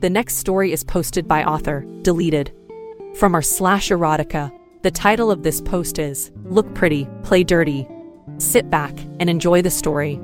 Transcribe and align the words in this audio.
The 0.00 0.08
next 0.08 0.36
story 0.36 0.72
is 0.72 0.82
posted 0.82 1.28
by 1.28 1.44
author, 1.44 1.84
deleted. 2.00 2.50
From 3.16 3.34
our 3.34 3.42
slash 3.42 3.90
erotica, 3.90 4.50
the 4.80 4.90
title 4.90 5.30
of 5.30 5.42
this 5.42 5.60
post 5.60 5.98
is 5.98 6.30
Look 6.44 6.74
Pretty, 6.74 7.06
Play 7.22 7.44
Dirty. 7.44 7.86
Sit 8.38 8.70
back 8.70 8.98
and 9.18 9.28
enjoy 9.28 9.60
the 9.60 9.68
story. 9.68 10.18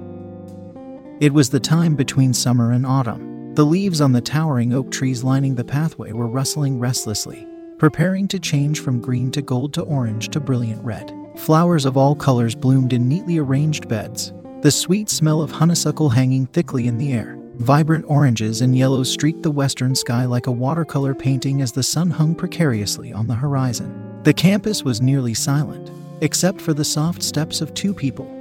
It 1.21 1.35
was 1.35 1.51
the 1.51 1.61
time 1.61 1.95
between 1.95 2.33
summer 2.33 2.73
and 2.73 2.87
autumn. 2.87 3.55
The 3.55 3.67
leaves 3.67 4.01
on 4.01 4.13
the 4.13 4.23
towering 4.23 4.73
oak 4.73 4.91
trees 4.91 5.23
lining 5.23 5.57
the 5.57 5.65
pathway 5.65 6.13
were 6.13 6.27
rustling 6.27 6.81
restlessly, 6.81 7.47
preparing 7.77 8.29
to 8.29 8.39
change 8.39 8.81
from 8.81 9.03
green 9.03 9.31
to 9.33 9.43
gold 9.43 9.75
to 9.75 9.83
orange 9.83 10.31
to 10.31 10.41
brilliant 10.41 10.83
red. 10.83 11.13
Flowers 11.37 11.85
of 11.85 11.99
all 11.99 12.15
colors 12.15 12.55
bloomed 12.55 12.95
in 12.95 13.07
neatly 13.07 13.37
arranged 13.37 13.89
beds, 13.89 14.33
the 14.63 14.71
sweet 14.71 15.11
smell 15.11 15.43
of 15.43 15.51
honeysuckle 15.51 16.09
hanging 16.09 16.47
thickly 16.47 16.87
in 16.87 16.97
the 16.97 17.13
air. 17.13 17.39
Vibrant 17.59 18.05
oranges 18.07 18.61
and 18.61 18.77
yellows 18.77 19.11
streaked 19.11 19.43
the 19.43 19.51
western 19.51 19.95
sky 19.95 20.27
like 20.27 20.47
a 20.47 20.53
watercolor 20.53 21.15
painting 21.15 21.63
as 21.63 21.73
the 21.73 21.83
sun 21.83 22.11
hung 22.11 22.35
precariously 22.35 23.13
on 23.13 23.27
the 23.27 23.35
horizon. 23.35 24.21
The 24.25 24.35
campus 24.35 24.83
was 24.83 25.01
nearly 25.01 25.33
silent, 25.33 25.91
except 26.21 26.61
for 26.61 26.75
the 26.75 26.85
soft 26.85 27.23
steps 27.23 27.61
of 27.61 27.73
two 27.75 27.95
people 27.95 28.33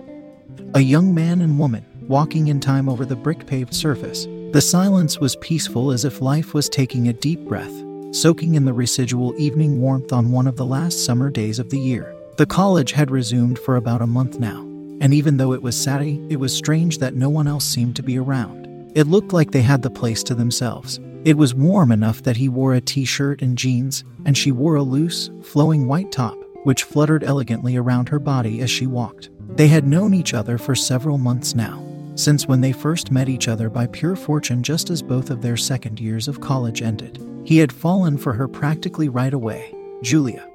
a 0.73 0.81
young 0.81 1.15
man 1.15 1.39
and 1.41 1.57
woman 1.57 1.85
walking 2.01 2.47
in 2.47 2.59
time 2.59 2.89
over 2.89 3.05
the 3.05 3.15
brick 3.15 3.45
paved 3.47 3.73
surface. 3.73 4.25
The 4.51 4.61
silence 4.61 5.19
was 5.19 5.37
peaceful 5.37 5.91
as 5.91 6.03
if 6.03 6.21
life 6.21 6.53
was 6.53 6.67
taking 6.67 7.07
a 7.07 7.13
deep 7.13 7.39
breath, 7.47 7.73
soaking 8.11 8.55
in 8.55 8.65
the 8.65 8.73
residual 8.73 9.33
evening 9.39 9.79
warmth 9.79 10.11
on 10.11 10.31
one 10.31 10.47
of 10.47 10.57
the 10.57 10.65
last 10.65 11.05
summer 11.05 11.29
days 11.29 11.59
of 11.59 11.69
the 11.69 11.79
year. 11.79 12.13
The 12.35 12.45
college 12.45 12.91
had 12.91 13.09
resumed 13.09 13.57
for 13.59 13.77
about 13.77 14.01
a 14.01 14.07
month 14.07 14.39
now, 14.39 14.61
and 14.99 15.13
even 15.13 15.37
though 15.37 15.53
it 15.53 15.61
was 15.61 15.81
Saturday, 15.81 16.21
it 16.29 16.35
was 16.37 16.53
strange 16.53 16.97
that 16.97 17.15
no 17.15 17.29
one 17.29 17.47
else 17.47 17.65
seemed 17.65 17.95
to 17.95 18.03
be 18.03 18.19
around. 18.19 18.64
It 18.95 19.07
looked 19.07 19.33
like 19.33 19.51
they 19.51 19.61
had 19.61 19.81
the 19.81 19.89
place 19.89 20.23
to 20.23 20.33
themselves. 20.33 21.01
It 21.25 21.35
was 21.35 21.53
warm 21.53 21.91
enough 21.91 22.23
that 22.23 22.37
he 22.37 22.47
wore 22.47 22.73
a 22.73 22.79
t 22.79 23.03
shirt 23.03 23.41
and 23.41 23.57
jeans, 23.57 24.05
and 24.23 24.37
she 24.37 24.53
wore 24.53 24.75
a 24.75 24.83
loose, 24.83 25.29
flowing 25.43 25.85
white 25.85 26.13
top, 26.13 26.37
which 26.63 26.83
fluttered 26.83 27.25
elegantly 27.25 27.75
around 27.75 28.07
her 28.07 28.19
body 28.19 28.61
as 28.61 28.69
she 28.69 28.87
walked. 28.87 29.31
They 29.57 29.67
had 29.67 29.85
known 29.85 30.13
each 30.13 30.33
other 30.33 30.57
for 30.57 30.75
several 30.75 31.17
months 31.17 31.55
now, 31.55 31.85
since 32.15 32.47
when 32.47 32.61
they 32.61 32.71
first 32.71 33.11
met 33.11 33.27
each 33.27 33.49
other 33.49 33.69
by 33.69 33.87
pure 33.87 34.15
fortune 34.15 34.63
just 34.63 34.89
as 34.89 35.01
both 35.01 35.29
of 35.29 35.41
their 35.41 35.57
second 35.57 35.99
years 35.99 36.29
of 36.29 36.39
college 36.39 36.81
ended. 36.81 37.21
He 37.43 37.57
had 37.57 37.73
fallen 37.73 38.17
for 38.17 38.31
her 38.31 38.47
practically 38.47 39.09
right 39.09 39.33
away, 39.33 39.75
Julia. 40.03 40.47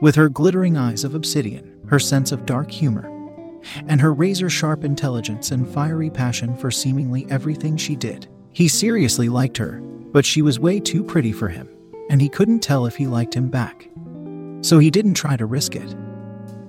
With 0.00 0.16
her 0.16 0.28
glittering 0.28 0.76
eyes 0.76 1.04
of 1.04 1.14
obsidian, 1.14 1.72
her 1.86 2.00
sense 2.00 2.32
of 2.32 2.46
dark 2.46 2.68
humor, 2.68 3.08
and 3.88 4.00
her 4.00 4.12
razor 4.12 4.50
sharp 4.50 4.84
intelligence 4.84 5.50
and 5.50 5.68
fiery 5.68 6.10
passion 6.10 6.56
for 6.56 6.70
seemingly 6.70 7.26
everything 7.30 7.76
she 7.76 7.96
did. 7.96 8.28
He 8.52 8.68
seriously 8.68 9.28
liked 9.28 9.56
her, 9.58 9.80
but 10.12 10.24
she 10.24 10.42
was 10.42 10.58
way 10.58 10.80
too 10.80 11.04
pretty 11.04 11.32
for 11.32 11.48
him, 11.48 11.68
and 12.08 12.20
he 12.20 12.28
couldn't 12.28 12.60
tell 12.60 12.86
if 12.86 12.96
he 12.96 13.06
liked 13.06 13.34
him 13.34 13.48
back. 13.48 13.88
So 14.62 14.78
he 14.78 14.90
didn't 14.90 15.14
try 15.14 15.36
to 15.36 15.46
risk 15.46 15.76
it. 15.76 15.94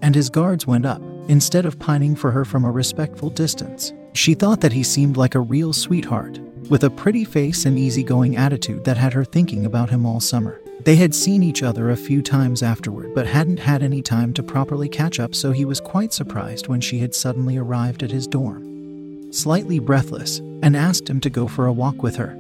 And 0.02 0.16
his 0.16 0.30
guards 0.30 0.66
went 0.68 0.86
up, 0.86 1.02
instead 1.28 1.66
of 1.66 1.80
pining 1.80 2.16
for 2.16 2.32
her 2.32 2.44
from 2.44 2.66
a 2.66 2.72
respectful 2.72 3.30
distance. 3.30 3.94
She 4.14 4.34
thought 4.34 4.62
that 4.62 4.74
he 4.74 4.84
seemed 4.84 5.18
like 5.18 5.36
a 5.36 5.40
real 5.40 5.74
sweetheart, 5.74 6.40
with 6.70 6.84
a 6.84 6.90
pretty 6.90 7.24
face 7.24 7.66
and 7.66 7.78
easygoing 7.78 8.38
attitude 8.38 8.84
that 8.84 8.98
had 8.98 9.14
her 9.14 9.24
thinking 9.24 9.66
about 9.66 9.90
him 9.90 10.06
all 10.06 10.20
summer. 10.20 10.62
They 10.84 10.96
had 10.96 11.14
seen 11.14 11.44
each 11.44 11.62
other 11.62 11.92
a 11.92 11.98
few 11.98 12.24
times 12.24 12.64
afterward, 12.64 13.14
but 13.14 13.28
hadn't 13.28 13.60
had 13.60 13.84
any 13.84 14.02
time 14.02 14.34
to 14.34 14.42
properly 14.42 14.90
catch 14.90 15.20
up, 15.20 15.36
so 15.36 15.52
he 15.52 15.64
was 15.64 15.80
quite 15.80 16.12
surprised 16.12 16.68
when 16.68 16.82
she 16.82 16.98
had 16.98 17.14
suddenly 17.14 17.56
arrived 17.56 18.02
at 18.02 18.10
his 18.10 18.26
dorm. 18.26 19.32
Slightly 19.32 19.78
breathless, 19.78 20.40
and 20.64 20.76
asked 20.76 21.08
him 21.08 21.20
to 21.22 21.30
go 21.30 21.48
for 21.48 21.68
a 21.68 21.74
walk 21.74 22.02
with 22.02 22.16
her, 22.16 22.36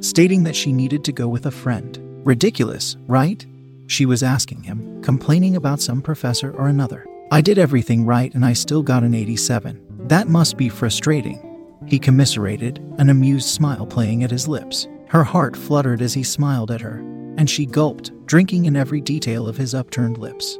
stating 0.00 0.42
that 0.44 0.56
she 0.56 0.70
needed 0.70 1.02
to 1.04 1.12
go 1.12 1.28
with 1.28 1.46
a 1.46 1.50
friend. 1.50 1.98
Ridiculous, 2.26 2.96
right? 3.06 3.46
She 3.86 4.04
was 4.04 4.22
asking 4.22 4.64
him, 4.64 5.02
complaining 5.02 5.56
about 5.56 5.80
some 5.80 6.02
professor 6.02 6.52
or 6.52 6.68
another. 6.68 7.06
I 7.30 7.40
did 7.40 7.58
everything 7.58 8.04
right 8.04 8.32
and 8.34 8.44
I 8.44 8.52
still 8.52 8.82
got 8.82 9.02
an 9.02 9.14
87. 9.14 9.80
That 10.08 10.28
must 10.28 10.56
be 10.56 10.68
frustrating. 10.68 11.42
He 11.86 11.98
commiserated, 11.98 12.78
an 12.98 13.10
amused 13.10 13.48
smile 13.48 13.86
playing 13.86 14.24
at 14.24 14.30
his 14.30 14.46
lips. 14.46 14.88
Her 15.08 15.24
heart 15.24 15.56
fluttered 15.56 16.02
as 16.02 16.14
he 16.14 16.22
smiled 16.22 16.70
at 16.70 16.80
her, 16.80 17.00
and 17.36 17.48
she 17.48 17.66
gulped, 17.66 18.12
drinking 18.26 18.64
in 18.64 18.76
every 18.76 19.00
detail 19.00 19.46
of 19.48 19.56
his 19.56 19.74
upturned 19.74 20.18
lips. 20.18 20.58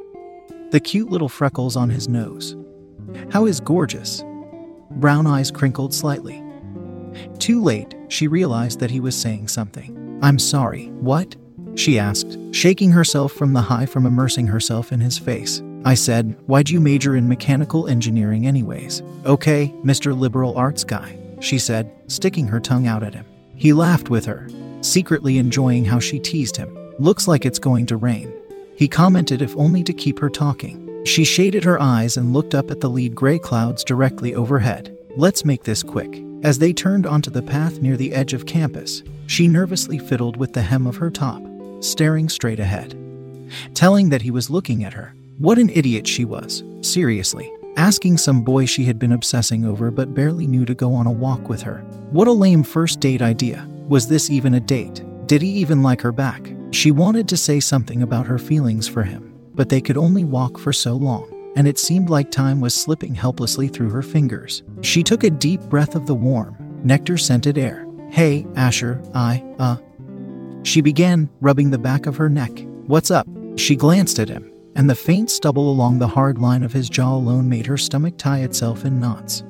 The 0.71 0.81
cute 0.81 1.11
little 1.11 1.29
freckles 1.29 1.77
on 1.77 1.91
his 1.91 2.09
nose. 2.09 2.57
How 3.31 3.47
is 3.47 3.61
gorgeous. 3.61 4.25
Brown 4.91 5.27
eyes 5.27 5.51
crinkled 5.51 5.95
slightly. 5.95 6.43
Too 7.39 7.63
late, 7.63 7.95
she 8.09 8.29
realized 8.29 8.81
that 8.81 8.91
he 8.91 9.01
was 9.01 9.17
saying 9.17 9.49
something. 9.49 10.19
I'm 10.23 10.39
sorry, 10.39 10.87
what? 11.01 11.37
She 11.77 11.99
asked, 11.99 12.39
shaking 12.53 12.91
herself 12.91 13.33
from 13.33 13.53
the 13.53 13.61
high 13.61 13.87
from 13.87 14.07
immersing 14.07 14.47
herself 14.47 14.93
in 14.93 15.01
his 15.01 15.19
face. 15.19 15.63
I 15.85 15.95
said, 15.95 16.37
Why'd 16.47 16.71
you 16.71 16.81
major 16.81 17.15
in 17.15 17.29
mechanical 17.29 17.87
engineering, 17.87 18.47
anyways? 18.47 19.03
Okay, 19.25 19.73
Mr. 19.85 20.19
Liberal 20.19 20.57
Arts 20.57 20.85
guy, 20.85 21.19
she 21.41 21.59
said, 21.59 21.93
sticking 22.09 22.49
her 22.49 22.61
tongue 22.61 22.87
out 22.87 23.03
at 23.03 23.15
him. 23.15 23.27
He 23.55 23.73
laughed 23.73 24.11
with 24.11 24.25
her, 24.25 24.49
secretly 24.87 25.39
enjoying 25.39 25.85
how 25.85 25.99
she 25.99 26.19
teased 26.19 26.57
him. 26.57 26.77
Looks 26.99 27.29
like 27.29 27.45
it's 27.45 27.59
going 27.59 27.87
to 27.87 27.97
rain. 27.97 28.33
He 28.77 28.89
commented, 28.89 29.43
if 29.43 29.57
only 29.57 29.83
to 29.83 29.93
keep 29.93 30.19
her 30.19 30.31
talking. 30.31 31.05
She 31.05 31.25
shaded 31.25 31.65
her 31.65 31.81
eyes 31.81 32.17
and 32.17 32.33
looked 32.33 32.55
up 32.55 32.71
at 32.71 32.81
the 32.81 32.91
lead 32.91 33.15
gray 33.15 33.39
clouds 33.39 33.85
directly 33.85 34.35
overhead. 34.35 34.97
Let's 35.17 35.45
make 35.45 35.65
this 35.65 35.83
quick. 35.83 36.23
As 36.43 36.59
they 36.59 36.73
turned 36.73 37.07
onto 37.07 37.31
the 37.31 37.43
path 37.43 37.81
near 37.81 37.97
the 37.97 38.13
edge 38.13 38.33
of 38.33 38.47
campus, 38.47 39.03
she 39.27 39.49
nervously 39.49 39.99
fiddled 39.99 40.37
with 40.37 40.53
the 40.53 40.63
hem 40.63 40.87
of 40.87 40.97
her 40.97 41.11
top, 41.11 41.43
staring 41.81 42.29
straight 42.29 42.61
ahead, 42.61 42.97
telling 43.75 44.11
that 44.11 44.23
he 44.23 44.31
was 44.31 44.51
looking 44.51 44.85
at 44.85 44.93
her. 44.93 45.15
What 45.39 45.59
an 45.59 45.71
idiot 45.71 46.07
she 46.07 46.25
was, 46.25 46.63
seriously. 46.83 47.51
Asking 47.77 48.17
some 48.17 48.41
boy 48.41 48.65
she 48.65 48.85
had 48.85 48.99
been 48.99 49.13
obsessing 49.13 49.67
over 49.67 49.91
but 49.91 50.15
barely 50.15 50.47
knew 50.47 50.65
to 50.65 50.75
go 50.75 50.95
on 50.95 51.07
a 51.07 51.13
walk 51.13 51.51
with 51.51 51.61
her. 51.63 51.81
What 52.11 52.27
a 52.27 52.33
lame 52.33 52.63
first 52.63 53.01
date 53.01 53.21
idea. 53.21 53.69
Was 53.87 54.09
this 54.09 54.31
even 54.31 54.55
a 54.55 54.61
date? 54.61 55.05
Did 55.27 55.43
he 55.43 55.49
even 55.49 55.83
like 55.83 56.01
her 56.01 56.13
back? 56.13 56.51
She 56.71 56.91
wanted 56.91 57.29
to 57.29 57.37
say 57.37 57.61
something 57.61 58.03
about 58.03 58.27
her 58.27 58.39
feelings 58.39 58.89
for 58.89 59.03
him, 59.03 59.39
but 59.55 59.69
they 59.69 59.83
could 59.83 59.99
only 59.99 60.25
walk 60.25 60.59
for 60.59 60.73
so 60.73 60.95
long, 60.95 61.53
and 61.55 61.69
it 61.69 61.79
seemed 61.79 62.09
like 62.09 62.31
time 62.31 62.61
was 62.61 62.75
slipping 62.75 63.15
helplessly 63.15 63.69
through 63.69 63.91
her 63.91 64.03
fingers. 64.03 64.63
She 64.81 65.03
took 65.03 65.23
a 65.23 65.31
deep 65.31 65.61
breath 65.63 65.95
of 65.95 66.07
the 66.07 66.15
warm, 66.15 66.57
nectar 66.83 67.19
scented 67.19 67.59
air. 67.59 67.87
Hey, 68.11 68.47
Asher, 68.57 69.03
I, 69.15 69.45
uh. 69.59 69.77
She 70.63 70.81
began, 70.81 71.29
rubbing 71.41 71.71
the 71.71 71.79
back 71.79 72.07
of 72.07 72.17
her 72.17 72.31
neck. 72.31 72.53
What's 72.87 73.11
up? 73.11 73.29
She 73.57 73.77
glanced 73.77 74.19
at 74.19 74.29
him, 74.29 74.51
and 74.77 74.89
the 74.89 74.95
faint 74.95 75.31
stubble 75.31 75.71
along 75.71 75.99
the 75.99 76.07
hard 76.07 76.39
line 76.39 76.63
of 76.63 76.73
his 76.73 76.89
jaw 76.89 77.15
alone 77.15 77.49
made 77.49 77.67
her 77.67 77.79
stomach 77.79 78.15
tie 78.19 78.41
itself 78.41 78.85
in 78.85 79.01
knots. 79.01 79.43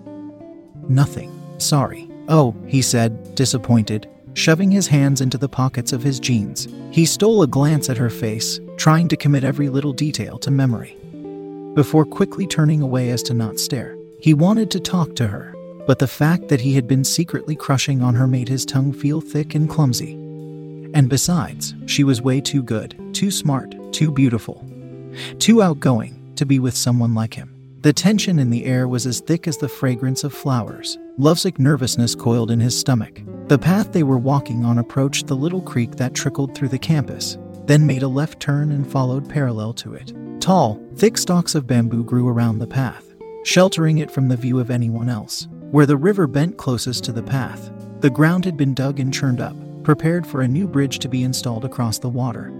Nothing. 0.88 1.32
Sorry. 1.58 2.08
Oh, 2.28 2.55
he 2.67 2.81
said, 2.81 3.34
disappointed, 3.34 4.08
shoving 4.34 4.70
his 4.70 4.87
hands 4.87 5.20
into 5.20 5.37
the 5.37 5.49
pockets 5.49 5.93
of 5.93 6.02
his 6.02 6.20
jeans. 6.20 6.69
He 6.90 7.05
stole 7.05 7.43
a 7.43 7.46
glance 7.46 7.90
at 7.90 7.96
her 7.99 8.11
face, 8.11 8.61
trying 8.76 9.08
to 9.08 9.17
commit 9.17 9.44
every 9.44 9.69
little 9.69 9.93
detail 9.93 10.38
to 10.38 10.50
memory. 10.50 10.96
Before 11.75 12.05
quickly 12.05 12.46
turning 12.46 12.81
away 12.81 13.11
as 13.11 13.22
to 13.25 13.34
not 13.34 13.58
stare, 13.58 13.96
he 14.20 14.32
wanted 14.32 14.70
to 14.70 14.81
talk 14.81 15.14
to 15.17 15.26
her, 15.26 15.55
but 15.87 15.99
the 15.99 16.06
fact 16.06 16.49
that 16.49 16.61
he 16.61 16.75
had 16.75 16.88
been 16.88 17.05
secretly 17.05 17.55
crushing 17.55 18.02
on 18.02 18.14
her 18.14 18.26
made 18.26 18.49
his 18.49 18.64
tongue 18.64 18.93
feel 18.93 19.20
thick 19.20 19.55
and 19.55 19.69
clumsy. 19.69 20.14
And 20.94 21.08
besides, 21.08 21.75
she 21.87 22.05
was 22.05 22.22
way 22.22 22.40
too 22.40 22.62
good, 22.62 22.96
too 23.12 23.31
smart, 23.31 23.75
too 23.93 24.11
beautiful, 24.11 24.65
too 25.38 25.62
outgoing 25.62 26.32
to 26.36 26.46
be 26.46 26.58
with 26.58 26.76
someone 26.76 27.14
like 27.14 27.34
him. 27.34 27.52
The 27.82 27.92
tension 27.92 28.38
in 28.38 28.50
the 28.50 28.64
air 28.64 28.88
was 28.88 29.06
as 29.06 29.20
thick 29.20 29.46
as 29.46 29.58
the 29.58 29.68
fragrance 29.68 30.24
of 30.24 30.32
flowers. 30.34 30.98
Lovesick 31.18 31.58
nervousness 31.58 32.14
coiled 32.14 32.50
in 32.50 32.58
his 32.58 32.78
stomach. 32.78 33.22
The 33.48 33.58
path 33.58 33.92
they 33.92 34.02
were 34.02 34.18
walking 34.18 34.64
on 34.64 34.78
approached 34.78 35.28
the 35.28 35.36
little 35.36 35.62
creek 35.62 35.92
that 35.92 36.14
trickled 36.14 36.54
through 36.54 36.68
the 36.68 36.78
campus, 36.78 37.38
then 37.66 37.86
made 37.86 38.02
a 38.02 38.08
left 38.08 38.40
turn 38.40 38.72
and 38.72 38.90
followed 38.90 39.28
parallel 39.28 39.72
to 39.74 39.94
it. 39.94 40.12
Tall, 40.40 40.80
thick 40.96 41.16
stalks 41.16 41.54
of 41.54 41.66
bamboo 41.66 42.04
grew 42.04 42.28
around 42.28 42.58
the 42.58 42.66
path, 42.66 43.14
sheltering 43.44 43.98
it 43.98 44.10
from 44.10 44.28
the 44.28 44.36
view 44.36 44.58
of 44.58 44.70
anyone 44.70 45.08
else. 45.08 45.46
Where 45.70 45.86
the 45.86 45.96
river 45.96 46.26
bent 46.26 46.56
closest 46.56 47.04
to 47.04 47.12
the 47.12 47.22
path, 47.22 47.70
the 48.00 48.10
ground 48.10 48.44
had 48.44 48.56
been 48.56 48.74
dug 48.74 49.00
and 49.00 49.14
churned 49.14 49.40
up, 49.40 49.56
prepared 49.84 50.26
for 50.26 50.42
a 50.42 50.48
new 50.48 50.66
bridge 50.66 50.98
to 50.98 51.08
be 51.08 51.22
installed 51.22 51.64
across 51.64 51.98
the 51.98 52.08
water, 52.08 52.50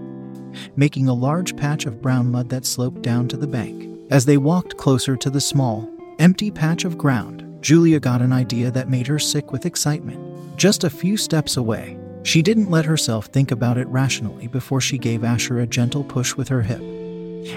making 0.75 1.07
a 1.07 1.13
large 1.13 1.55
patch 1.55 1.85
of 1.85 2.01
brown 2.01 2.31
mud 2.31 2.49
that 2.49 2.65
sloped 2.65 3.01
down 3.01 3.27
to 3.27 3.37
the 3.37 3.47
bank. 3.47 3.89
As 4.09 4.25
they 4.25 4.37
walked 4.37 4.77
closer 4.77 5.17
to 5.17 5.29
the 5.29 5.41
small, 5.41 5.89
empty 6.19 6.49
patch 6.51 6.85
of 6.85 6.97
ground, 6.97 7.43
Julia 7.61 7.99
got 7.99 8.21
an 8.21 8.31
idea 8.31 8.71
that 8.71 8.89
made 8.89 9.07
her 9.07 9.19
sick 9.19 9.51
with 9.51 9.65
excitement. 9.65 10.57
Just 10.57 10.83
a 10.83 10.89
few 10.89 11.17
steps 11.17 11.57
away, 11.57 11.97
she 12.23 12.41
didn't 12.41 12.71
let 12.71 12.85
herself 12.85 13.27
think 13.27 13.51
about 13.51 13.77
it 13.77 13.87
rationally 13.87 14.47
before 14.47 14.81
she 14.81 14.97
gave 14.97 15.23
Asher 15.23 15.59
a 15.59 15.67
gentle 15.67 16.03
push 16.03 16.35
with 16.35 16.47
her 16.49 16.61
hip, 16.61 16.81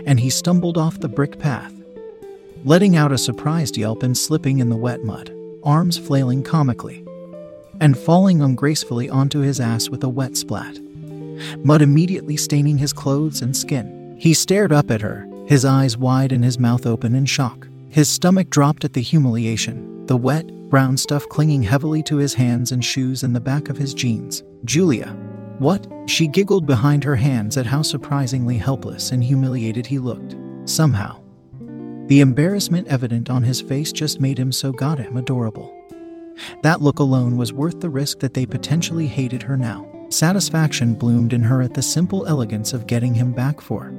and 0.06 0.20
he 0.20 0.31
stumbled 0.31 0.79
off 0.79 1.00
the 1.00 1.08
brick 1.08 1.38
path, 1.38 1.73
letting 2.64 2.96
out 2.96 3.12
a 3.12 3.19
surprised 3.19 3.76
yelp 3.76 4.03
and 4.03 4.17
slipping 4.17 4.58
in 4.58 4.69
the 4.69 4.76
wet 4.76 5.03
mud, 5.03 5.32
arms 5.62 5.99
flailing 5.99 6.43
comically, 6.43 7.05
and 7.81 7.99
falling 7.99 8.43
ungracefully 8.43 9.08
onto 9.08 9.41
his 9.41 9.61
ass 9.61 9.88
with 9.88 10.05
a 10.05 10.08
wet 10.08 10.37
splat, 10.37 10.79
mud 11.59 11.83
immediately 11.83 12.37
staining 12.37 12.79
his 12.79 12.93
clothes 12.93 13.43
and 13.43 13.57
skin. 13.57 14.17
He 14.19 14.35
stared 14.35 14.73
up 14.73 14.91
at 14.91 15.01
her, 15.01 15.29
his 15.47 15.65
eyes 15.65 15.97
wide 15.97 16.33
and 16.33 16.45
his 16.45 16.59
mouth 16.59 16.87
open 16.87 17.15
in 17.15 17.27
shock. 17.27 17.67
His 17.89 18.09
stomach 18.09 18.51
dropped 18.51 18.85
at 18.85 18.93
the 18.93 19.01
humiliation, 19.01 20.07
the 20.07 20.17
wet, 20.17 20.47
brown 20.71 20.97
stuff 20.97 21.29
clinging 21.29 21.63
heavily 21.63 22.03
to 22.05 22.17
his 22.17 22.35
hands 22.35 22.71
and 22.71 22.85
shoes 22.85 23.25
and 23.25 23.35
the 23.35 23.41
back 23.41 23.69
of 23.69 23.77
his 23.77 23.93
jeans. 23.93 24.45
Julia. 24.65 25.09
What? 25.59 25.87
She 26.07 26.29
giggled 26.29 26.67
behind 26.67 27.05
her 27.05 27.17
hands 27.17 27.57
at 27.57 27.67
how 27.67 27.83
surprisingly 27.83 28.57
helpless 28.57 29.11
and 29.11 29.23
humiliated 29.23 29.87
he 29.87 29.99
looked. 29.99 30.37
Somehow. 30.65 31.21
The 32.07 32.21
embarrassment 32.21 32.89
evident 32.89 33.29
on 33.29 33.43
his 33.43 33.61
face 33.61 33.93
just 33.93 34.21
made 34.21 34.39
him 34.39 34.53
so 34.53 34.73
goddamn 34.73 35.17
adorable. 35.17 35.75
That 36.63 36.81
look 36.81 36.99
alone 36.99 37.37
was 37.37 37.53
worth 37.53 37.81
the 37.81 37.91
risk 37.91 38.21
that 38.21 38.35
they 38.35 38.47
potentially 38.47 39.07
hated 39.07 39.43
her 39.43 39.57
now. 39.57 39.90
Satisfaction 40.11 40.95
bloomed 40.95 41.33
in 41.33 41.43
her 41.43 41.62
at 41.62 41.75
the 41.75 41.83
simple 41.83 42.27
elegance 42.27 42.73
of 42.73 42.89
getting 42.89 43.15
him 43.15 43.33
back 43.33 43.61
for. 43.61 43.93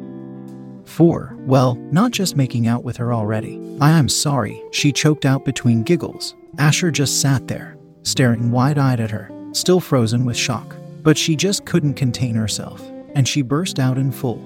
For, 0.83 1.33
well, 1.39 1.75
not 1.75 2.11
just 2.11 2.35
making 2.35 2.67
out 2.67 2.83
with 2.83 2.97
her 2.97 3.13
already. 3.13 3.59
I 3.79 3.91
am 3.91 4.09
sorry, 4.09 4.61
she 4.71 4.91
choked 4.91 5.25
out 5.25 5.45
between 5.45 5.83
giggles. 5.83 6.35
Asher 6.57 6.91
just 6.91 7.21
sat 7.21 7.47
there, 7.47 7.77
staring 8.03 8.51
wide 8.51 8.77
eyed 8.77 8.99
at 8.99 9.09
her, 9.11 9.31
still 9.53 9.79
frozen 9.79 10.25
with 10.25 10.35
shock. 10.35 10.75
But 11.01 11.17
she 11.17 11.35
just 11.35 11.65
couldn't 11.65 11.93
contain 11.93 12.35
herself, 12.35 12.81
and 13.15 13.25
she 13.25 13.41
burst 13.41 13.79
out 13.79 13.97
in 13.97 14.11
full, 14.11 14.43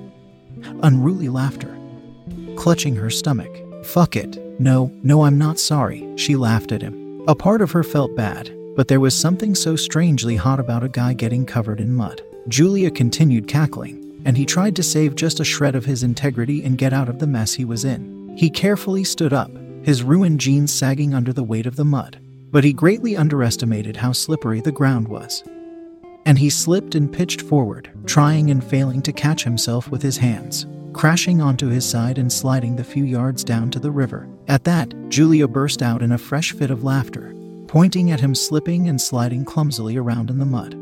unruly 0.84 1.30
laughter, 1.30 1.76
clutching 2.56 2.96
her 2.96 3.10
stomach. 3.10 3.52
Fuck 3.84 4.16
it. 4.16 4.38
No, 4.60 4.92
no, 5.04 5.24
I'm 5.24 5.38
not 5.38 5.60
sorry, 5.60 6.08
she 6.16 6.36
laughed 6.36 6.72
at 6.72 6.82
him. 6.82 7.24
A 7.28 7.36
part 7.36 7.62
of 7.62 7.72
her 7.72 7.84
felt 7.84 8.16
bad, 8.16 8.55
but 8.76 8.88
there 8.88 9.00
was 9.00 9.18
something 9.18 9.56
so 9.56 9.76
strangely 9.76 10.36
hot 10.36 10.60
about 10.60 10.84
a 10.84 10.90
guy 10.90 11.14
getting 11.14 11.46
covered 11.46 11.80
in 11.80 11.94
mud. 11.94 12.22
Julia 12.48 12.92
continued 12.92 13.48
cackling, 13.48 14.22
and 14.26 14.38
he 14.38 14.46
tried 14.46 14.76
to 14.76 14.84
save 14.84 15.16
just 15.16 15.40
a 15.40 15.46
shred 15.46 15.76
of 15.76 15.86
his 15.86 16.04
integrity 16.04 16.64
and 16.64 16.78
get 16.78 16.94
out 16.94 17.10
of 17.10 17.20
the 17.20 17.28
mess 17.28 17.54
he 17.54 17.66
was 17.66 17.86
in. 17.86 18.36
He 18.38 18.50
carefully 18.50 19.04
stood 19.04 19.34
up, 19.34 19.52
his 19.84 20.04
ruined 20.04 20.40
jeans 20.40 20.74
sagging 20.74 21.14
under 21.14 21.32
the 21.32 21.44
weight 21.44 21.66
of 21.66 21.76
the 21.76 21.86
mud, 21.86 22.20
but 22.52 22.64
he 22.64 22.74
greatly 22.74 23.16
underestimated 23.16 23.98
how 23.98 24.12
slippery 24.12 24.62
the 24.62 24.72
ground 24.72 25.08
was. 25.08 25.44
And 26.26 26.40
he 26.40 26.50
slipped 26.50 26.96
and 26.96 27.12
pitched 27.12 27.42
forward, 27.42 27.92
trying 28.06 28.50
and 28.50 28.64
failing 28.64 29.02
to 29.04 29.14
catch 29.14 29.44
himself 29.44 29.90
with 29.90 30.02
his 30.02 30.18
hands, 30.18 30.66
crashing 30.92 31.40
onto 31.40 31.68
his 31.68 31.88
side 31.88 32.18
and 32.18 32.32
sliding 32.32 32.76
the 32.76 32.84
few 32.84 33.04
yards 33.04 33.44
down 33.44 33.70
to 33.72 33.80
the 33.80 33.92
river. 33.92 34.28
At 34.48 34.64
that, 34.64 34.94
Julia 35.10 35.48
burst 35.48 35.82
out 35.84 36.02
in 36.02 36.14
a 36.14 36.18
fresh 36.18 36.52
fit 36.52 36.72
of 36.72 36.84
laughter, 36.84 37.35
pointing 37.76 38.10
at 38.10 38.22
him 38.22 38.34
slipping 38.34 38.88
and 38.88 39.02
sliding 39.02 39.44
clumsily 39.44 39.98
around 39.98 40.30
in 40.30 40.40
the 40.40 40.46
mud, 40.46 40.76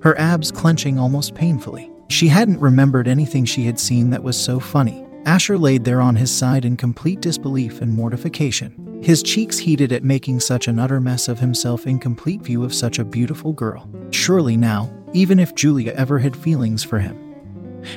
her 0.00 0.16
abs 0.16 0.52
clenching 0.52 0.96
almost 0.96 1.34
painfully. 1.34 1.90
She 2.08 2.28
hadn't 2.28 2.60
remembered 2.60 3.08
anything 3.08 3.44
she 3.44 3.64
had 3.64 3.80
seen 3.80 4.10
that 4.10 4.22
was 4.22 4.40
so 4.40 4.60
funny. 4.60 5.04
Asher 5.26 5.58
laid 5.58 5.84
there 5.84 6.00
on 6.00 6.14
his 6.14 6.30
side 6.30 6.64
in 6.64 6.76
complete 6.76 7.20
disbelief 7.20 7.82
and 7.82 7.92
mortification. 7.92 9.00
His 9.02 9.24
cheeks 9.24 9.58
heated 9.58 9.90
at 9.90 10.04
making 10.04 10.38
such 10.38 10.68
an 10.68 10.78
utter 10.78 11.00
mess 11.00 11.26
of 11.26 11.40
himself 11.40 11.84
in 11.88 11.98
complete 11.98 12.42
view 12.42 12.62
of 12.62 12.72
such 12.72 13.00
a 13.00 13.04
beautiful 13.04 13.52
girl. 13.52 13.90
Surely 14.12 14.56
now, 14.56 14.88
even 15.12 15.40
if 15.40 15.56
Julia 15.56 15.94
ever 15.96 16.20
had 16.20 16.36
feelings 16.36 16.84
for 16.84 17.00
him, 17.00 17.18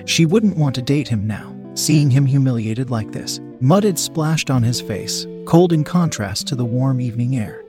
she 0.07 0.25
wouldn't 0.25 0.57
want 0.57 0.73
to 0.73 0.81
date 0.81 1.07
him 1.07 1.27
now. 1.27 1.55
Seeing 1.75 2.09
him 2.09 2.25
humiliated 2.25 2.89
like 2.89 3.11
this, 3.11 3.39
mud 3.61 3.83
had 3.83 3.99
splashed 3.99 4.49
on 4.49 4.63
his 4.63 4.81
face, 4.81 5.27
cold 5.45 5.71
in 5.71 5.83
contrast 5.83 6.47
to 6.47 6.55
the 6.55 6.65
warm 6.65 6.99
evening 6.99 7.35
air. 7.35 7.62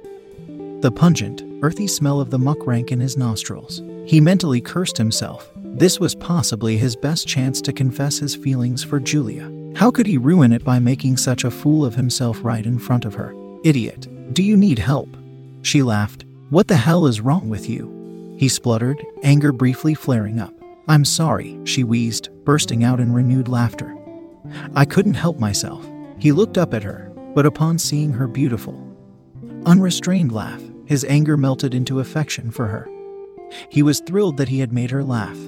The 0.85 0.93
pungent, 0.93 1.43
earthy 1.63 1.87
smell 1.87 2.21
of 2.21 2.29
the 2.29 2.39
muck 2.39 2.67
rank 2.67 2.93
in 2.93 3.01
his 3.01 3.17
nostrils. 3.17 3.83
He 4.05 4.21
mentally 4.21 4.61
cursed 4.61 4.99
himself 4.99 5.51
this 5.57 5.99
was 5.99 6.15
possibly 6.15 6.77
his 6.77 6.95
best 6.95 7.27
chance 7.27 7.63
to 7.63 7.73
confess 7.73 8.19
his 8.19 8.37
feelings 8.37 8.85
for 8.85 9.01
Julia. 9.01 9.51
How 9.77 9.91
could 9.91 10.07
he 10.07 10.19
ruin 10.19 10.53
it 10.53 10.63
by 10.63 10.79
making 10.79 11.17
such 11.17 11.43
a 11.43 11.51
fool 11.51 11.87
of 11.87 11.95
himself 11.95 12.39
right 12.45 12.67
in 12.67 12.79
front 12.79 13.07
of 13.07 13.15
her? 13.15 13.35
Idiot. 13.65 14.35
Do 14.35 14.43
you 14.43 14.59
need 14.59 14.79
help? 14.79 15.09
She 15.63 15.83
laughed. 15.83 16.27
What 16.51 16.69
the 16.69 16.77
hell 16.77 17.07
is 17.07 17.23
wrong 17.23 17.49
with 17.49 17.67
you? 17.67 18.37
He 18.39 18.51
spluttered, 18.51 19.03
anger 19.23 19.53
briefly 19.53 19.95
flaring 19.95 20.39
up. 20.39 20.53
I'm 20.87 21.07
sorry, 21.07 21.59
she 21.65 21.83
wheezed, 21.83 22.29
bursting 22.45 22.85
out 22.85 23.01
in 23.01 23.11
renewed 23.11 23.49
laughter. 23.49 23.97
I 24.77 24.85
couldn't 24.85 25.15
help 25.15 25.39
myself. 25.39 25.83
He 26.19 26.31
looked 26.31 26.59
up 26.59 26.75
at 26.75 26.83
her, 26.83 27.11
but 27.35 27.47
upon 27.47 27.79
seeing 27.79 28.13
her 28.13 28.29
beautiful, 28.29 28.79
unrestrained 29.65 30.31
laugh, 30.31 30.61
his 30.87 31.05
anger 31.05 31.37
melted 31.37 31.75
into 31.75 32.01
affection 32.01 32.51
for 32.51 32.67
her. 32.67 32.89
He 33.69 33.83
was 33.83 34.01
thrilled 34.01 34.37
that 34.37 34.49
he 34.49 34.61
had 34.61 34.73
made 34.73 34.91
her 34.91 35.05
laugh, 35.05 35.39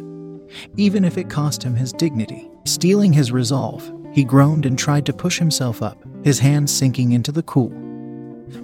even 0.77 1.05
if 1.05 1.19
it 1.19 1.31
cost 1.31 1.63
him 1.63 1.75
his 1.75 1.93
dignity. 1.93 2.51
Stealing 2.65 3.13
his 3.13 3.33
resolve, 3.33 3.93
he 4.13 4.25
groaned 4.25 4.67
and 4.67 4.79
tried 4.79 5.07
to 5.07 5.13
push 5.13 5.39
himself 5.39 5.83
up, 5.83 5.99
his 6.25 6.39
hands 6.39 6.73
sinking 6.73 7.13
into 7.13 7.33
the 7.33 7.43
cool, 7.43 7.73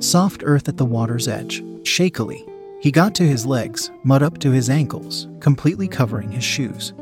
soft 0.00 0.42
earth 0.44 0.68
at 0.68 0.76
the 0.76 0.84
water's 0.84 1.28
edge. 1.28 1.62
Shakily, 1.84 2.46
he 2.80 2.90
got 2.90 3.14
to 3.16 3.22
his 3.22 3.46
legs, 3.46 3.90
mud 4.02 4.22
up 4.22 4.38
to 4.38 4.50
his 4.50 4.70
ankles, 4.70 5.28
completely 5.40 5.88
covering 5.88 6.30
his 6.30 6.44
shoes. 6.44 6.92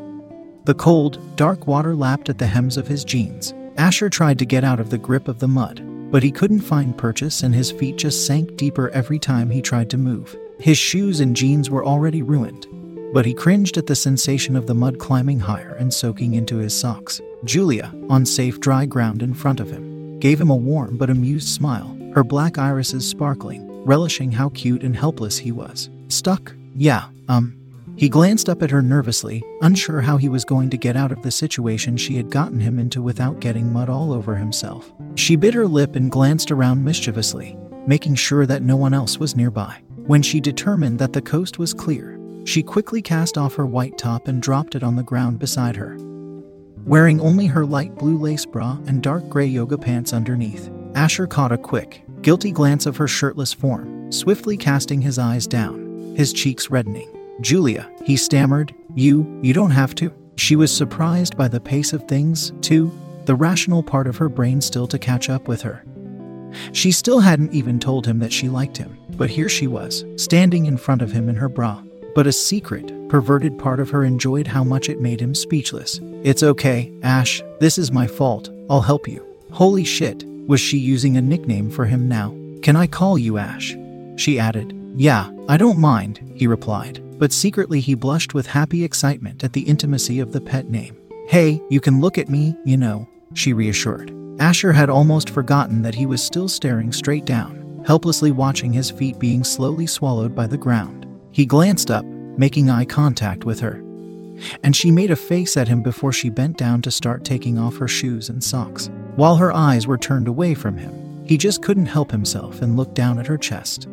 The 0.64 0.74
cold, 0.74 1.36
dark 1.36 1.66
water 1.66 1.94
lapped 1.94 2.28
at 2.28 2.38
the 2.38 2.46
hems 2.46 2.76
of 2.76 2.86
his 2.86 3.04
jeans. 3.04 3.54
Asher 3.76 4.10
tried 4.10 4.38
to 4.40 4.44
get 4.44 4.62
out 4.62 4.78
of 4.78 4.90
the 4.90 4.98
grip 4.98 5.26
of 5.26 5.38
the 5.38 5.48
mud, 5.48 5.80
but 6.10 6.22
he 6.22 6.30
couldn't 6.30 6.60
find 6.60 6.96
purchase 6.98 7.42
and 7.42 7.54
his 7.54 7.70
feet 7.70 7.96
just 7.96 8.26
sank 8.26 8.56
deeper 8.56 8.90
every 8.90 9.18
time 9.18 9.50
he 9.50 9.62
tried 9.62 9.90
to 9.90 9.96
move. 9.96 10.36
His 10.58 10.76
shoes 10.76 11.20
and 11.20 11.34
jeans 11.34 11.70
were 11.70 11.84
already 11.84 12.22
ruined, 12.22 12.66
but 13.14 13.24
he 13.24 13.34
cringed 13.34 13.78
at 13.78 13.86
the 13.86 13.96
sensation 13.96 14.56
of 14.56 14.66
the 14.66 14.74
mud 14.74 14.98
climbing 14.98 15.40
higher 15.40 15.74
and 15.78 15.92
soaking 15.92 16.34
into 16.34 16.56
his 16.56 16.78
socks. 16.78 17.20
Julia, 17.44 17.94
on 18.08 18.26
safe 18.26 18.60
dry 18.60 18.86
ground 18.86 19.22
in 19.22 19.34
front 19.34 19.60
of 19.60 19.70
him, 19.70 20.18
gave 20.18 20.40
him 20.40 20.50
a 20.50 20.56
warm 20.56 20.98
but 20.98 21.10
amused 21.10 21.48
smile, 21.48 21.96
her 22.14 22.24
black 22.24 22.58
irises 22.58 23.06
sparkling, 23.06 23.66
relishing 23.84 24.32
how 24.32 24.50
cute 24.50 24.82
and 24.82 24.96
helpless 24.96 25.38
he 25.38 25.52
was. 25.52 25.88
Stuck? 26.08 26.54
Yeah, 26.74 27.06
um. 27.28 27.59
He 28.00 28.08
glanced 28.08 28.48
up 28.48 28.62
at 28.62 28.70
her 28.70 28.80
nervously, 28.80 29.44
unsure 29.60 30.00
how 30.00 30.16
he 30.16 30.30
was 30.30 30.46
going 30.46 30.70
to 30.70 30.78
get 30.78 30.96
out 30.96 31.12
of 31.12 31.20
the 31.20 31.30
situation 31.30 31.98
she 31.98 32.16
had 32.16 32.30
gotten 32.30 32.58
him 32.58 32.78
into 32.78 33.02
without 33.02 33.40
getting 33.40 33.70
mud 33.70 33.90
all 33.90 34.14
over 34.14 34.36
himself. 34.36 34.90
She 35.16 35.36
bit 35.36 35.52
her 35.52 35.66
lip 35.66 35.96
and 35.96 36.10
glanced 36.10 36.50
around 36.50 36.82
mischievously, 36.82 37.58
making 37.86 38.14
sure 38.14 38.46
that 38.46 38.62
no 38.62 38.74
one 38.74 38.94
else 38.94 39.18
was 39.18 39.36
nearby. 39.36 39.82
When 40.06 40.22
she 40.22 40.40
determined 40.40 40.98
that 40.98 41.12
the 41.12 41.20
coast 41.20 41.58
was 41.58 41.74
clear, 41.74 42.18
she 42.46 42.62
quickly 42.62 43.02
cast 43.02 43.36
off 43.36 43.54
her 43.56 43.66
white 43.66 43.98
top 43.98 44.28
and 44.28 44.40
dropped 44.40 44.74
it 44.74 44.82
on 44.82 44.96
the 44.96 45.02
ground 45.02 45.38
beside 45.38 45.76
her. 45.76 45.98
Wearing 46.86 47.20
only 47.20 47.48
her 47.48 47.66
light 47.66 47.94
blue 47.96 48.16
lace 48.16 48.46
bra 48.46 48.78
and 48.86 49.02
dark 49.02 49.28
gray 49.28 49.44
yoga 49.44 49.76
pants 49.76 50.14
underneath, 50.14 50.70
Asher 50.94 51.26
caught 51.26 51.52
a 51.52 51.58
quick, 51.58 52.02
guilty 52.22 52.50
glance 52.50 52.86
of 52.86 52.96
her 52.96 53.06
shirtless 53.06 53.52
form, 53.52 54.10
swiftly 54.10 54.56
casting 54.56 55.02
his 55.02 55.18
eyes 55.18 55.46
down, 55.46 56.14
his 56.16 56.32
cheeks 56.32 56.70
reddening. 56.70 57.19
Julia, 57.40 57.90
he 58.04 58.16
stammered, 58.16 58.74
you, 58.94 59.38
you 59.42 59.52
don't 59.52 59.70
have 59.70 59.94
to. 59.96 60.12
She 60.36 60.56
was 60.56 60.74
surprised 60.74 61.36
by 61.36 61.48
the 61.48 61.60
pace 61.60 61.92
of 61.92 62.04
things, 62.04 62.52
too, 62.60 62.90
the 63.24 63.34
rational 63.34 63.82
part 63.82 64.06
of 64.06 64.16
her 64.16 64.28
brain 64.28 64.60
still 64.60 64.86
to 64.88 64.98
catch 64.98 65.28
up 65.30 65.48
with 65.48 65.62
her. 65.62 65.84
She 66.72 66.92
still 66.92 67.20
hadn't 67.20 67.52
even 67.52 67.78
told 67.78 68.06
him 68.06 68.18
that 68.18 68.32
she 68.32 68.48
liked 68.48 68.76
him, 68.76 68.98
but 69.16 69.30
here 69.30 69.48
she 69.48 69.66
was, 69.66 70.04
standing 70.16 70.66
in 70.66 70.76
front 70.76 71.02
of 71.02 71.12
him 71.12 71.28
in 71.28 71.36
her 71.36 71.48
bra, 71.48 71.82
but 72.14 72.26
a 72.26 72.32
secret, 72.32 73.08
perverted 73.08 73.58
part 73.58 73.80
of 73.80 73.90
her 73.90 74.04
enjoyed 74.04 74.46
how 74.46 74.64
much 74.64 74.88
it 74.88 75.00
made 75.00 75.20
him 75.20 75.34
speechless. 75.34 76.00
It's 76.24 76.42
okay, 76.42 76.92
Ash. 77.02 77.42
This 77.60 77.78
is 77.78 77.92
my 77.92 78.06
fault. 78.06 78.50
I'll 78.68 78.80
help 78.80 79.06
you. 79.06 79.24
Holy 79.52 79.84
shit, 79.84 80.24
was 80.46 80.60
she 80.60 80.78
using 80.78 81.16
a 81.16 81.22
nickname 81.22 81.70
for 81.70 81.84
him 81.84 82.08
now? 82.08 82.34
Can 82.62 82.76
I 82.76 82.86
call 82.86 83.18
you 83.18 83.38
Ash? 83.38 83.76
She 84.16 84.38
added. 84.38 84.76
Yeah, 84.96 85.30
I 85.48 85.56
don't 85.56 85.78
mind, 85.78 86.32
he 86.34 86.46
replied, 86.46 87.00
but 87.20 87.32
secretly 87.32 87.80
he 87.80 87.94
blushed 87.94 88.32
with 88.32 88.46
happy 88.46 88.82
excitement 88.82 89.44
at 89.44 89.52
the 89.52 89.60
intimacy 89.60 90.18
of 90.20 90.32
the 90.32 90.40
pet 90.40 90.70
name. 90.70 90.96
Hey, 91.28 91.60
you 91.68 91.78
can 91.78 92.00
look 92.00 92.16
at 92.16 92.30
me, 92.30 92.56
you 92.64 92.78
know, 92.78 93.06
she 93.34 93.52
reassured. 93.52 94.12
Asher 94.40 94.72
had 94.72 94.88
almost 94.88 95.28
forgotten 95.28 95.82
that 95.82 95.94
he 95.94 96.06
was 96.06 96.22
still 96.22 96.48
staring 96.48 96.92
straight 96.92 97.26
down, 97.26 97.84
helplessly 97.86 98.30
watching 98.30 98.72
his 98.72 98.90
feet 98.90 99.18
being 99.18 99.44
slowly 99.44 99.86
swallowed 99.86 100.34
by 100.34 100.46
the 100.46 100.56
ground. 100.56 101.06
He 101.30 101.44
glanced 101.44 101.90
up, 101.90 102.06
making 102.06 102.70
eye 102.70 102.86
contact 102.86 103.44
with 103.44 103.60
her. 103.60 103.74
And 104.64 104.74
she 104.74 104.90
made 104.90 105.10
a 105.10 105.16
face 105.16 105.58
at 105.58 105.68
him 105.68 105.82
before 105.82 106.14
she 106.14 106.30
bent 106.30 106.56
down 106.56 106.80
to 106.82 106.90
start 106.90 107.22
taking 107.22 107.58
off 107.58 107.76
her 107.76 107.88
shoes 107.88 108.30
and 108.30 108.42
socks. 108.42 108.88
While 109.16 109.36
her 109.36 109.52
eyes 109.52 109.86
were 109.86 109.98
turned 109.98 110.26
away 110.26 110.54
from 110.54 110.78
him, 110.78 111.24
he 111.26 111.36
just 111.36 111.62
couldn't 111.62 111.86
help 111.86 112.10
himself 112.10 112.62
and 112.62 112.78
looked 112.78 112.94
down 112.94 113.18
at 113.18 113.26
her 113.26 113.36
chest. 113.36 113.88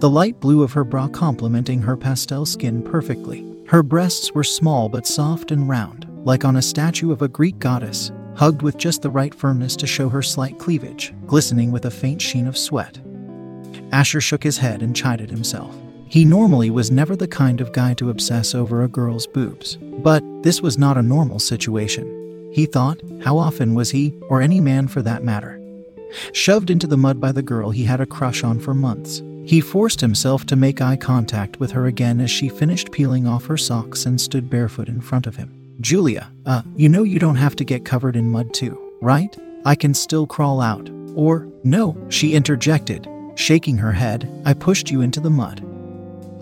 The 0.00 0.08
light 0.08 0.40
blue 0.40 0.62
of 0.62 0.72
her 0.72 0.82
bra 0.82 1.08
complementing 1.08 1.82
her 1.82 1.94
pastel 1.94 2.46
skin 2.46 2.82
perfectly. 2.82 3.46
Her 3.66 3.82
breasts 3.82 4.32
were 4.32 4.42
small 4.42 4.88
but 4.88 5.06
soft 5.06 5.50
and 5.50 5.68
round, 5.68 6.06
like 6.24 6.42
on 6.42 6.56
a 6.56 6.62
statue 6.62 7.12
of 7.12 7.20
a 7.20 7.28
Greek 7.28 7.58
goddess, 7.58 8.10
hugged 8.34 8.62
with 8.62 8.78
just 8.78 9.02
the 9.02 9.10
right 9.10 9.34
firmness 9.34 9.76
to 9.76 9.86
show 9.86 10.08
her 10.08 10.22
slight 10.22 10.58
cleavage, 10.58 11.12
glistening 11.26 11.70
with 11.70 11.84
a 11.84 11.90
faint 11.90 12.22
sheen 12.22 12.46
of 12.46 12.56
sweat. 12.56 12.98
Asher 13.92 14.22
shook 14.22 14.42
his 14.42 14.56
head 14.56 14.80
and 14.80 14.96
chided 14.96 15.28
himself. 15.28 15.76
He 16.06 16.24
normally 16.24 16.70
was 16.70 16.90
never 16.90 17.14
the 17.14 17.28
kind 17.28 17.60
of 17.60 17.74
guy 17.74 17.92
to 17.94 18.08
obsess 18.08 18.54
over 18.54 18.82
a 18.82 18.88
girl's 18.88 19.26
boobs. 19.26 19.76
But 19.76 20.24
this 20.42 20.62
was 20.62 20.78
not 20.78 20.96
a 20.96 21.02
normal 21.02 21.40
situation. 21.40 22.50
He 22.54 22.64
thought, 22.64 23.02
how 23.22 23.36
often 23.36 23.74
was 23.74 23.90
he, 23.90 24.14
or 24.30 24.40
any 24.40 24.60
man 24.60 24.88
for 24.88 25.02
that 25.02 25.24
matter, 25.24 25.60
shoved 26.32 26.70
into 26.70 26.86
the 26.86 26.96
mud 26.96 27.20
by 27.20 27.32
the 27.32 27.42
girl 27.42 27.70
he 27.70 27.84
had 27.84 28.00
a 28.00 28.06
crush 28.06 28.42
on 28.42 28.58
for 28.60 28.72
months? 28.72 29.20
He 29.44 29.60
forced 29.60 30.00
himself 30.00 30.46
to 30.46 30.56
make 30.56 30.80
eye 30.80 30.96
contact 30.96 31.58
with 31.58 31.72
her 31.72 31.86
again 31.86 32.20
as 32.20 32.30
she 32.30 32.48
finished 32.48 32.92
peeling 32.92 33.26
off 33.26 33.46
her 33.46 33.56
socks 33.56 34.06
and 34.06 34.20
stood 34.20 34.50
barefoot 34.50 34.88
in 34.88 35.00
front 35.00 35.26
of 35.26 35.36
him. 35.36 35.56
Julia, 35.80 36.30
uh, 36.46 36.62
you 36.76 36.88
know 36.88 37.02
you 37.02 37.18
don't 37.18 37.36
have 37.36 37.56
to 37.56 37.64
get 37.64 37.84
covered 37.84 38.16
in 38.16 38.30
mud 38.30 38.52
too, 38.52 38.78
right? 39.00 39.36
I 39.64 39.74
can 39.74 39.94
still 39.94 40.26
crawl 40.26 40.60
out. 40.60 40.90
Or, 41.14 41.48
no, 41.64 41.96
she 42.10 42.34
interjected, 42.34 43.08
shaking 43.34 43.78
her 43.78 43.92
head, 43.92 44.30
I 44.44 44.54
pushed 44.54 44.90
you 44.90 45.00
into 45.00 45.20
the 45.20 45.30
mud. 45.30 45.64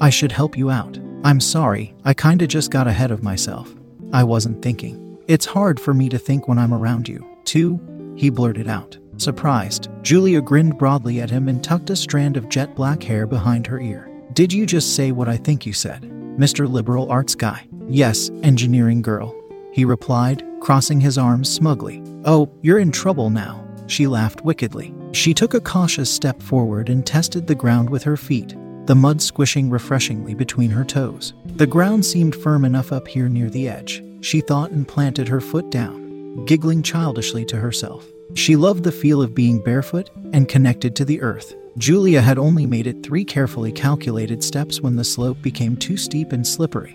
I 0.00 0.10
should 0.10 0.32
help 0.32 0.58
you 0.58 0.70
out. 0.70 0.98
I'm 1.24 1.40
sorry, 1.40 1.94
I 2.04 2.14
kinda 2.14 2.46
just 2.46 2.70
got 2.70 2.86
ahead 2.86 3.10
of 3.10 3.22
myself. 3.22 3.74
I 4.12 4.24
wasn't 4.24 4.62
thinking. 4.62 5.18
It's 5.26 5.46
hard 5.46 5.78
for 5.78 5.94
me 5.94 6.08
to 6.08 6.18
think 6.18 6.48
when 6.48 6.58
I'm 6.58 6.74
around 6.74 7.08
you, 7.08 7.24
too, 7.44 7.80
he 8.16 8.30
blurted 8.30 8.68
out. 8.68 8.98
Surprised, 9.18 9.88
Julia 10.08 10.40
grinned 10.40 10.78
broadly 10.78 11.20
at 11.20 11.28
him 11.28 11.48
and 11.48 11.62
tucked 11.62 11.90
a 11.90 11.94
strand 11.94 12.38
of 12.38 12.48
jet 12.48 12.74
black 12.74 13.02
hair 13.02 13.26
behind 13.26 13.66
her 13.66 13.78
ear. 13.78 14.10
Did 14.32 14.50
you 14.54 14.64
just 14.64 14.96
say 14.96 15.12
what 15.12 15.28
I 15.28 15.36
think 15.36 15.66
you 15.66 15.74
said, 15.74 16.04
Mr. 16.38 16.66
Liberal 16.66 17.12
Arts 17.12 17.34
Guy? 17.34 17.68
Yes, 17.90 18.30
engineering 18.42 19.02
girl, 19.02 19.38
he 19.70 19.84
replied, 19.84 20.42
crossing 20.62 20.98
his 20.98 21.18
arms 21.18 21.52
smugly. 21.52 22.02
Oh, 22.24 22.50
you're 22.62 22.78
in 22.78 22.90
trouble 22.90 23.28
now, 23.28 23.62
she 23.86 24.06
laughed 24.06 24.40
wickedly. 24.46 24.94
She 25.12 25.34
took 25.34 25.52
a 25.52 25.60
cautious 25.60 26.10
step 26.10 26.40
forward 26.40 26.88
and 26.88 27.04
tested 27.04 27.46
the 27.46 27.54
ground 27.54 27.90
with 27.90 28.02
her 28.04 28.16
feet, 28.16 28.56
the 28.86 28.94
mud 28.94 29.20
squishing 29.20 29.68
refreshingly 29.68 30.32
between 30.32 30.70
her 30.70 30.86
toes. 30.86 31.34
The 31.44 31.66
ground 31.66 32.06
seemed 32.06 32.34
firm 32.34 32.64
enough 32.64 32.92
up 32.92 33.06
here 33.08 33.28
near 33.28 33.50
the 33.50 33.68
edge, 33.68 34.02
she 34.22 34.40
thought, 34.40 34.70
and 34.70 34.88
planted 34.88 35.28
her 35.28 35.42
foot 35.42 35.68
down, 35.68 36.46
giggling 36.46 36.82
childishly 36.82 37.44
to 37.44 37.58
herself. 37.58 38.06
She 38.34 38.56
loved 38.56 38.84
the 38.84 38.92
feel 38.92 39.22
of 39.22 39.34
being 39.34 39.62
barefoot 39.62 40.10
and 40.32 40.48
connected 40.48 40.94
to 40.96 41.04
the 41.04 41.20
earth. 41.22 41.54
Julia 41.78 42.20
had 42.20 42.38
only 42.38 42.66
made 42.66 42.86
it 42.86 43.02
three 43.02 43.24
carefully 43.24 43.72
calculated 43.72 44.42
steps 44.42 44.80
when 44.80 44.96
the 44.96 45.04
slope 45.04 45.40
became 45.42 45.76
too 45.76 45.96
steep 45.96 46.32
and 46.32 46.46
slippery, 46.46 46.92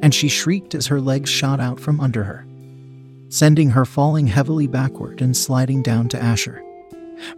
and 0.00 0.14
she 0.14 0.28
shrieked 0.28 0.74
as 0.74 0.86
her 0.86 1.00
legs 1.00 1.28
shot 1.28 1.60
out 1.60 1.80
from 1.80 2.00
under 2.00 2.24
her, 2.24 2.46
sending 3.28 3.70
her 3.70 3.84
falling 3.84 4.26
heavily 4.26 4.66
backward 4.66 5.20
and 5.20 5.36
sliding 5.36 5.82
down 5.82 6.08
to 6.08 6.22
Asher, 6.22 6.62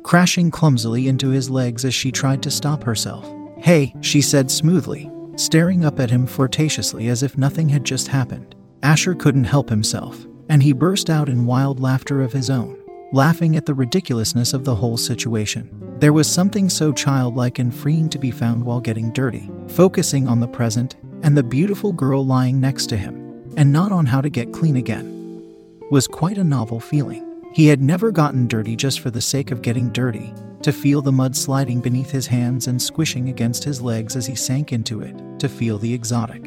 crashing 0.02 0.50
clumsily 0.50 1.08
into 1.08 1.30
his 1.30 1.48
legs 1.48 1.84
as 1.84 1.94
she 1.94 2.12
tried 2.12 2.42
to 2.42 2.50
stop 2.50 2.84
herself. 2.84 3.26
Hey, 3.58 3.94
she 4.00 4.20
said 4.20 4.50
smoothly, 4.50 5.10
staring 5.36 5.84
up 5.84 5.98
at 5.98 6.10
him 6.10 6.26
flirtatiously 6.26 7.08
as 7.08 7.22
if 7.22 7.38
nothing 7.38 7.68
had 7.68 7.84
just 7.84 8.08
happened. 8.08 8.54
Asher 8.82 9.14
couldn't 9.14 9.44
help 9.44 9.70
himself, 9.70 10.26
and 10.48 10.62
he 10.62 10.72
burst 10.72 11.10
out 11.10 11.28
in 11.28 11.46
wild 11.46 11.80
laughter 11.80 12.22
of 12.22 12.32
his 12.32 12.50
own, 12.50 12.77
laughing 13.12 13.56
at 13.56 13.64
the 13.64 13.74
ridiculousness 13.74 14.52
of 14.52 14.64
the 14.64 14.74
whole 14.74 14.96
situation. 14.96 15.70
There 15.98 16.12
was 16.12 16.30
something 16.30 16.68
so 16.68 16.92
childlike 16.92 17.58
and 17.58 17.74
freeing 17.74 18.08
to 18.10 18.18
be 18.18 18.30
found 18.30 18.64
while 18.64 18.80
getting 18.80 19.12
dirty, 19.12 19.50
focusing 19.68 20.28
on 20.28 20.40
the 20.40 20.48
present 20.48 20.96
and 21.22 21.36
the 21.36 21.42
beautiful 21.42 21.92
girl 21.92 22.24
lying 22.24 22.60
next 22.60 22.86
to 22.88 22.96
him, 22.96 23.52
and 23.56 23.72
not 23.72 23.92
on 23.92 24.06
how 24.06 24.20
to 24.20 24.28
get 24.28 24.52
clean 24.52 24.76
again. 24.76 25.14
Was 25.90 26.06
quite 26.06 26.38
a 26.38 26.44
novel 26.44 26.80
feeling. 26.80 27.24
He 27.54 27.66
had 27.66 27.80
never 27.80 28.12
gotten 28.12 28.46
dirty 28.46 28.76
just 28.76 29.00
for 29.00 29.10
the 29.10 29.22
sake 29.22 29.50
of 29.50 29.62
getting 29.62 29.88
dirty, 29.88 30.32
to 30.62 30.70
feel 30.70 31.00
the 31.00 31.10
mud 31.10 31.34
sliding 31.34 31.80
beneath 31.80 32.10
his 32.10 32.26
hands 32.26 32.66
and 32.66 32.80
squishing 32.80 33.30
against 33.30 33.64
his 33.64 33.80
legs 33.80 34.16
as 34.16 34.26
he 34.26 34.34
sank 34.34 34.72
into 34.72 35.00
it, 35.00 35.16
to 35.40 35.48
feel 35.48 35.78
the 35.78 35.94
exotic, 35.94 36.42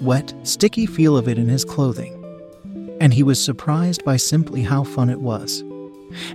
wet, 0.00 0.32
sticky 0.44 0.86
feel 0.86 1.16
of 1.16 1.28
it 1.28 1.38
in 1.38 1.48
his 1.48 1.64
clothing. 1.64 2.18
And 3.00 3.12
he 3.12 3.24
was 3.24 3.42
surprised 3.42 4.04
by 4.04 4.16
simply 4.16 4.62
how 4.62 4.84
fun 4.84 5.10
it 5.10 5.20
was. 5.20 5.64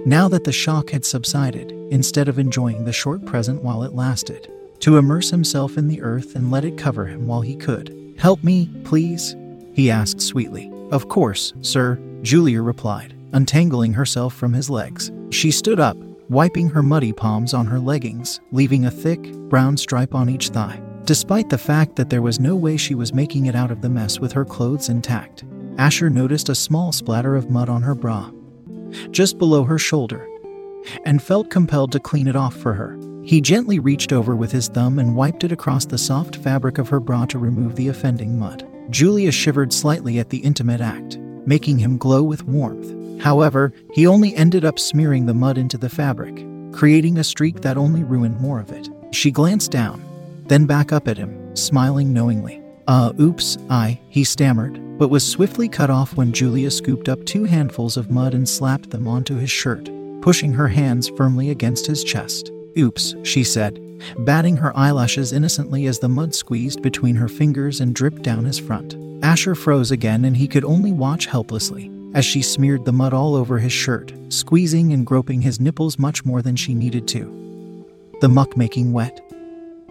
Now 0.05 0.27
that 0.29 0.43
the 0.43 0.51
shock 0.51 0.91
had 0.91 1.05
subsided, 1.05 1.71
instead 1.91 2.27
of 2.27 2.39
enjoying 2.39 2.85
the 2.85 2.93
short 2.93 3.25
present 3.25 3.63
while 3.63 3.83
it 3.83 3.93
lasted, 3.93 4.51
to 4.79 4.97
immerse 4.97 5.29
himself 5.29 5.77
in 5.77 5.87
the 5.87 6.01
earth 6.01 6.35
and 6.35 6.51
let 6.51 6.65
it 6.65 6.77
cover 6.77 7.05
him 7.05 7.27
while 7.27 7.41
he 7.41 7.55
could. 7.55 8.15
Help 8.17 8.43
me, 8.43 8.69
please? 8.83 9.35
he 9.73 9.91
asked 9.91 10.21
sweetly. 10.21 10.71
Of 10.91 11.09
course, 11.09 11.53
sir, 11.61 11.99
Julia 12.21 12.61
replied, 12.61 13.15
untangling 13.33 13.93
herself 13.93 14.33
from 14.33 14.53
his 14.53 14.69
legs. 14.69 15.11
She 15.29 15.51
stood 15.51 15.79
up, 15.79 15.97
wiping 16.29 16.69
her 16.69 16.83
muddy 16.83 17.13
palms 17.13 17.53
on 17.53 17.65
her 17.67 17.79
leggings, 17.79 18.39
leaving 18.51 18.85
a 18.85 18.91
thick, 18.91 19.31
brown 19.49 19.77
stripe 19.77 20.15
on 20.15 20.29
each 20.29 20.49
thigh. 20.49 20.81
Despite 21.05 21.49
the 21.49 21.57
fact 21.57 21.95
that 21.95 22.09
there 22.09 22.21
was 22.21 22.39
no 22.39 22.55
way 22.55 22.75
she 22.75 22.95
was 22.95 23.13
making 23.13 23.45
it 23.45 23.55
out 23.55 23.71
of 23.71 23.81
the 23.81 23.89
mess 23.89 24.19
with 24.19 24.33
her 24.33 24.43
clothes 24.43 24.89
intact, 24.89 25.45
Asher 25.77 26.09
noticed 26.09 26.49
a 26.49 26.55
small 26.55 26.91
splatter 26.91 27.35
of 27.35 27.49
mud 27.49 27.69
on 27.69 27.83
her 27.83 27.95
bra, 27.95 28.31
just 29.11 29.37
below 29.37 29.63
her 29.63 29.77
shoulder, 29.77 30.27
and 31.05 31.21
felt 31.21 31.49
compelled 31.49 31.91
to 31.91 31.99
clean 31.99 32.27
it 32.27 32.35
off 32.35 32.55
for 32.55 32.73
her. 32.73 32.97
He 33.23 33.41
gently 33.41 33.79
reached 33.79 34.13
over 34.13 34.35
with 34.35 34.51
his 34.51 34.69
thumb 34.69 34.99
and 34.99 35.15
wiped 35.15 35.43
it 35.43 35.51
across 35.51 35.85
the 35.85 35.97
soft 35.97 36.37
fabric 36.37 36.77
of 36.77 36.87
her 36.89 36.99
bra 36.99 37.25
to 37.25 37.37
remove 37.39 37.75
the 37.75 37.89
offending 37.89 38.39
mud. 38.39 38.65
Julia 38.89 39.31
shivered 39.31 39.73
slightly 39.73 40.17
at 40.19 40.29
the 40.29 40.37
intimate 40.37 40.79
act, 40.79 41.17
making 41.45 41.77
him 41.77 41.97
glow 41.97 42.23
with 42.23 42.45
warmth. 42.45 43.21
However, 43.21 43.73
he 43.93 44.07
only 44.07 44.35
ended 44.35 44.63
up 44.63 44.79
smearing 44.79 45.25
the 45.25 45.33
mud 45.33 45.57
into 45.57 45.77
the 45.77 45.89
fabric, 45.89 46.45
creating 46.71 47.17
a 47.17 47.23
streak 47.23 47.61
that 47.61 47.77
only 47.77 48.03
ruined 48.03 48.39
more 48.39 48.59
of 48.59 48.71
it. 48.71 48.87
She 49.11 49.31
glanced 49.31 49.71
down, 49.71 50.01
then 50.47 50.65
back 50.65 50.93
up 50.93 51.07
at 51.07 51.17
him, 51.17 51.55
smiling 51.55 52.13
knowingly. 52.13 52.61
Uh, 52.87 53.11
oops, 53.19 53.57
I, 53.69 53.99
he 54.07 54.23
stammered, 54.23 54.97
but 54.97 55.09
was 55.09 55.29
swiftly 55.29 55.67
cut 55.67 55.89
off 55.89 56.15
when 56.15 56.31
Julia 56.31 56.71
scooped 56.71 57.09
up 57.09 57.25
two 57.25 57.43
handfuls 57.43 57.97
of 57.97 58.09
mud 58.09 58.33
and 58.33 58.47
slapped 58.47 58.89
them 58.89 59.07
onto 59.07 59.35
his 59.35 59.51
shirt, 59.51 59.89
pushing 60.21 60.53
her 60.53 60.69
hands 60.69 61.09
firmly 61.09 61.49
against 61.49 61.85
his 61.85 62.03
chest. 62.03 62.51
Oops, 62.77 63.15
she 63.23 63.43
said, 63.43 63.81
batting 64.19 64.55
her 64.55 64.75
eyelashes 64.77 65.33
innocently 65.33 65.87
as 65.87 65.99
the 65.99 66.07
mud 66.07 66.33
squeezed 66.33 66.81
between 66.81 67.15
her 67.15 67.27
fingers 67.27 67.81
and 67.81 67.93
dripped 67.93 68.21
down 68.21 68.45
his 68.45 68.59
front. 68.59 68.95
Asher 69.23 69.55
froze 69.55 69.91
again 69.91 70.23
and 70.25 70.37
he 70.37 70.47
could 70.47 70.63
only 70.63 70.93
watch 70.93 71.25
helplessly 71.25 71.91
as 72.13 72.23
she 72.23 72.41
smeared 72.41 72.85
the 72.85 72.93
mud 72.93 73.13
all 73.13 73.35
over 73.35 73.59
his 73.59 73.73
shirt, 73.73 74.13
squeezing 74.29 74.93
and 74.93 75.05
groping 75.05 75.41
his 75.41 75.59
nipples 75.59 75.99
much 75.99 76.23
more 76.23 76.41
than 76.41 76.55
she 76.55 76.73
needed 76.73 77.07
to. 77.09 77.85
The 78.21 78.29
muck 78.29 78.55
making 78.55 78.93
wet. 78.93 79.26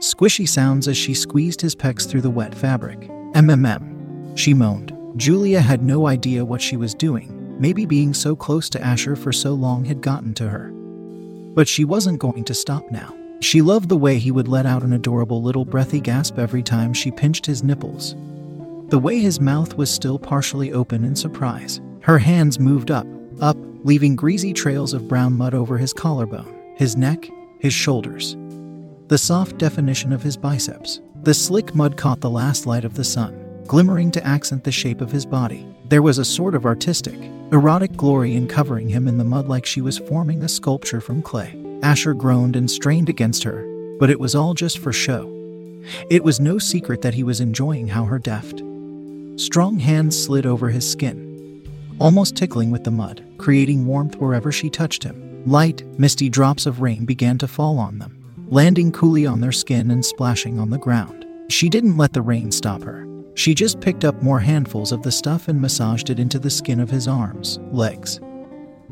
Squishy 0.01 0.47
sounds 0.47 0.89
as 0.89 0.97
she 0.97 1.15
squeezed 1.15 1.63
his 1.63 1.75
pecs 1.75 2.07
through 2.07 2.21
the 2.21 2.31
wet 2.31 2.55
fabric. 2.55 3.01
MMM. 3.33 4.37
She 4.37 4.53
moaned. 4.53 4.95
Julia 5.17 5.61
had 5.61 5.83
no 5.83 6.07
idea 6.07 6.45
what 6.45 6.61
she 6.61 6.77
was 6.77 6.95
doing. 6.95 7.33
Maybe 7.59 7.87
being 7.87 8.13
so 8.13 8.37
close 8.37 8.69
to 8.71 8.83
Asher 8.83 9.17
for 9.17 9.33
so 9.33 9.55
long 9.55 9.87
had 9.87 10.03
gotten 10.03 10.35
to 10.35 10.49
her. 10.51 10.71
But 11.55 11.67
she 11.67 11.87
wasn't 11.87 12.19
going 12.19 12.45
to 12.45 12.53
stop 12.53 12.91
now. 12.91 13.17
She 13.41 13.63
loved 13.63 13.89
the 13.89 13.97
way 13.97 14.19
he 14.19 14.31
would 14.31 14.49
let 14.49 14.67
out 14.67 14.83
an 14.83 14.93
adorable 14.93 15.43
little 15.43 15.65
breathy 15.65 16.01
gasp 16.01 16.39
every 16.39 16.63
time 16.63 16.93
she 16.93 17.11
pinched 17.11 17.47
his 17.47 17.63
nipples. 17.63 18.15
The 18.89 18.99
way 18.99 19.21
his 19.21 19.41
mouth 19.41 19.79
was 19.79 19.91
still 19.91 20.19
partially 20.19 20.75
open 20.75 21.05
in 21.05 21.17
surprise. 21.17 21.81
Her 22.03 22.19
hands 22.19 22.59
moved 22.59 22.91
up, 22.91 23.07
up, 23.41 23.57
leaving 23.83 24.15
greasy 24.15 24.53
trails 24.53 24.93
of 24.93 25.09
brown 25.09 25.33
mud 25.39 25.55
over 25.55 25.79
his 25.79 25.95
collarbone, 25.95 26.55
his 26.77 26.97
neck, 26.97 27.29
his 27.59 27.73
shoulders. 27.73 28.37
The 29.09 29.19
soft 29.19 29.59
definition 29.59 30.13
of 30.13 30.21
his 30.21 30.37
biceps. 30.37 31.01
The 31.23 31.33
slick 31.33 31.77
mud 31.77 31.97
caught 31.97 32.21
the 32.21 32.29
last 32.29 32.67
light 32.67 32.85
of 32.85 32.95
the 32.95 33.05
sun, 33.05 33.63
glimmering 33.69 34.11
to 34.11 34.27
accent 34.27 34.65
the 34.65 34.73
shape 34.73 35.01
of 35.01 35.13
his 35.13 35.25
body. 35.25 35.65
There 35.89 36.03
was 36.03 36.19
a 36.19 36.25
sort 36.25 36.57
of 36.57 36.67
artistic, 36.67 37.15
erotic 37.53 37.97
glory 37.97 38.35
in 38.35 38.49
covering 38.49 38.89
him 38.89 39.07
in 39.07 39.17
the 39.17 39.23
mud 39.23 39.47
like 39.47 39.65
she 39.65 39.81
was 39.81 39.97
forming 39.97 40.43
a 40.43 40.49
sculpture 40.49 41.01
from 41.01 41.23
clay. 41.23 41.55
Asher 41.85 42.15
groaned 42.15 42.57
and 42.57 42.69
strained 42.69 43.09
against 43.09 43.45
her, 43.45 43.65
but 44.01 44.11
it 44.11 44.19
was 44.19 44.35
all 44.35 44.55
just 44.55 44.79
for 44.79 44.93
show. 44.93 45.33
It 46.11 46.25
was 46.25 46.41
no 46.41 46.59
secret 46.59 47.03
that 47.03 47.15
he 47.15 47.23
was 47.23 47.41
enjoying 47.41 47.87
how 47.87 48.07
her 48.07 48.19
deft, 48.19 48.61
strong 49.37 49.79
hands 49.79 50.21
slid 50.21 50.47
over 50.47 50.69
his 50.69 50.91
skin, 50.91 51.63
almost 52.01 52.35
tickling 52.35 52.73
with 52.73 52.83
the 52.83 52.91
mud, 52.91 53.25
creating 53.39 53.87
warmth 53.87 54.17
wherever 54.17 54.51
she 54.51 54.69
touched 54.69 55.05
him. 55.05 55.45
Light, 55.47 55.85
misty 55.97 56.29
drops 56.29 56.67
of 56.67 56.81
rain 56.81 57.05
began 57.05 57.39
to 57.39 57.47
fall 57.47 57.79
on 57.79 57.99
them, 58.01 58.16
landing 58.49 58.93
coolly 58.93 59.27
on 59.27 59.41
their 59.41 59.53
skin 59.53 59.91
and 59.91 60.05
splashing 60.05 60.59
on 60.59 60.71
the 60.71 60.79
ground. 60.79 61.27
She 61.49 61.69
didn't 61.69 61.97
let 61.97 62.13
the 62.13 62.23
rain 62.23 62.53
stop 62.53 62.83
her. 62.83 63.07
She 63.35 63.55
just 63.55 63.81
picked 63.81 64.05
up 64.05 64.23
more 64.23 64.41
handfuls 64.41 64.93
of 64.93 65.03
the 65.03 65.13
stuff 65.13 65.49
and 65.49 65.61
massaged 65.61 66.11
it 66.11 66.19
into 66.19 66.39
the 66.39 66.51
skin 66.51 66.81
of 66.81 66.89
his 66.89 67.09
arms, 67.09 67.59
legs, 67.71 68.19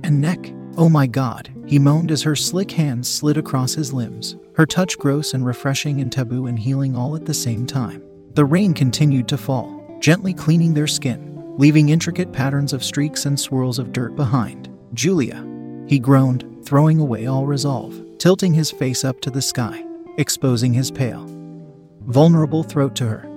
and 0.03 0.21
neck. 0.21 0.53
Oh 0.77 0.89
my 0.89 1.07
god, 1.07 1.55
he 1.67 1.79
moaned 1.79 2.11
as 2.11 2.23
her 2.23 2.37
slick 2.37 2.71
hands 2.71 3.09
slid 3.09 3.37
across 3.37 3.75
his 3.75 3.93
limbs, 3.93 4.37
her 4.57 4.67
touch 4.67 4.99
gross 4.99 5.35
and 5.35 5.47
refreshing 5.47 6.01
and 6.01 6.11
taboo 6.11 6.47
and 6.47 6.59
healing 6.59 6.97
all 6.97 7.15
at 7.17 7.25
the 7.25 7.35
same 7.35 7.65
time. 7.65 8.03
The 8.35 8.45
rain 8.45 8.75
continued 8.75 9.29
to 9.29 9.39
fall, 9.39 9.99
gently 10.01 10.35
cleaning 10.35 10.75
their 10.75 10.89
skin, 10.89 11.55
leaving 11.57 11.91
intricate 11.91 12.33
patterns 12.33 12.73
of 12.73 12.85
streaks 12.85 13.25
and 13.25 13.39
swirls 13.39 13.79
of 13.79 13.93
dirt 13.93 14.17
behind. 14.17 14.69
Julia, 14.95 15.47
he 15.87 15.99
groaned, 16.01 16.45
throwing 16.65 16.99
away 16.99 17.27
all 17.27 17.47
resolve, 17.47 18.04
tilting 18.19 18.55
his 18.55 18.71
face 18.71 19.05
up 19.05 19.21
to 19.21 19.31
the 19.31 19.43
sky, 19.43 19.85
exposing 20.19 20.73
his 20.73 20.91
pale, 20.91 21.27
vulnerable 22.07 22.63
throat 22.63 22.95
to 22.97 23.07
her 23.07 23.31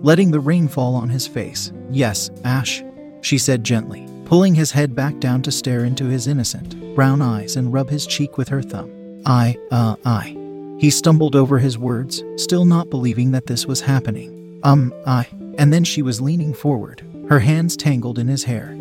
letting 0.00 0.30
the 0.30 0.40
rain 0.40 0.68
fall 0.68 0.94
on 0.94 1.08
his 1.08 1.26
face. 1.26 1.72
Yes, 1.90 2.30
Ash, 2.44 2.82
she 3.20 3.38
said 3.38 3.64
gently, 3.64 4.06
pulling 4.24 4.54
his 4.54 4.70
head 4.70 4.94
back 4.94 5.18
down 5.18 5.42
to 5.42 5.52
stare 5.52 5.84
into 5.84 6.04
his 6.04 6.26
innocent, 6.26 6.94
brown 6.94 7.22
eyes 7.22 7.56
and 7.56 7.72
rub 7.72 7.88
his 7.88 8.06
cheek 8.06 8.38
with 8.38 8.48
her 8.48 8.62
thumb. 8.62 9.22
I, 9.26 9.56
uh, 9.70 9.96
I. 10.04 10.36
He 10.78 10.90
stumbled 10.90 11.34
over 11.34 11.58
his 11.58 11.76
words, 11.76 12.22
still 12.36 12.64
not 12.64 12.90
believing 12.90 13.32
that 13.32 13.46
this 13.46 13.66
was 13.66 13.80
happening. 13.80 14.60
Um, 14.62 14.92
I. 15.06 15.26
And 15.58 15.72
then 15.72 15.82
she 15.82 16.02
was 16.02 16.20
leaning 16.20 16.54
forward, 16.54 17.02
her 17.28 17.40
hands 17.40 17.76
tangled 17.76 18.18
in 18.18 18.28
his 18.28 18.44
hair. 18.44 18.77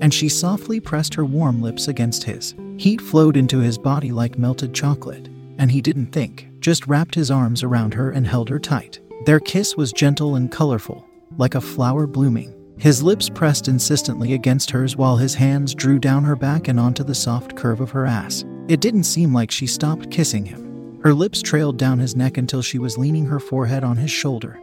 And 0.00 0.12
she 0.12 0.28
softly 0.28 0.80
pressed 0.80 1.14
her 1.14 1.24
warm 1.24 1.62
lips 1.62 1.88
against 1.88 2.24
his. 2.24 2.54
Heat 2.76 3.00
flowed 3.00 3.36
into 3.36 3.58
his 3.58 3.78
body 3.78 4.12
like 4.12 4.38
melted 4.38 4.74
chocolate, 4.74 5.28
and 5.58 5.70
he 5.70 5.80
didn't 5.80 6.12
think, 6.12 6.48
just 6.60 6.86
wrapped 6.86 7.14
his 7.14 7.30
arms 7.30 7.62
around 7.62 7.94
her 7.94 8.10
and 8.10 8.26
held 8.26 8.48
her 8.48 8.58
tight. 8.58 9.00
Their 9.24 9.40
kiss 9.40 9.76
was 9.76 9.92
gentle 9.92 10.36
and 10.36 10.50
colorful, 10.52 11.06
like 11.38 11.54
a 11.54 11.60
flower 11.60 12.06
blooming. 12.06 12.54
His 12.78 13.02
lips 13.02 13.30
pressed 13.30 13.68
insistently 13.68 14.34
against 14.34 14.70
hers 14.70 14.96
while 14.96 15.16
his 15.16 15.34
hands 15.34 15.74
drew 15.74 15.98
down 15.98 16.24
her 16.24 16.36
back 16.36 16.68
and 16.68 16.78
onto 16.78 17.02
the 17.02 17.14
soft 17.14 17.56
curve 17.56 17.80
of 17.80 17.90
her 17.90 18.04
ass. 18.04 18.44
It 18.68 18.80
didn't 18.80 19.04
seem 19.04 19.32
like 19.32 19.50
she 19.50 19.66
stopped 19.66 20.10
kissing 20.10 20.44
him. 20.44 21.00
Her 21.02 21.14
lips 21.14 21.40
trailed 21.40 21.78
down 21.78 21.98
his 21.98 22.16
neck 22.16 22.36
until 22.36 22.60
she 22.60 22.78
was 22.78 22.98
leaning 22.98 23.24
her 23.26 23.40
forehead 23.40 23.84
on 23.84 23.96
his 23.96 24.10
shoulder. 24.10 24.60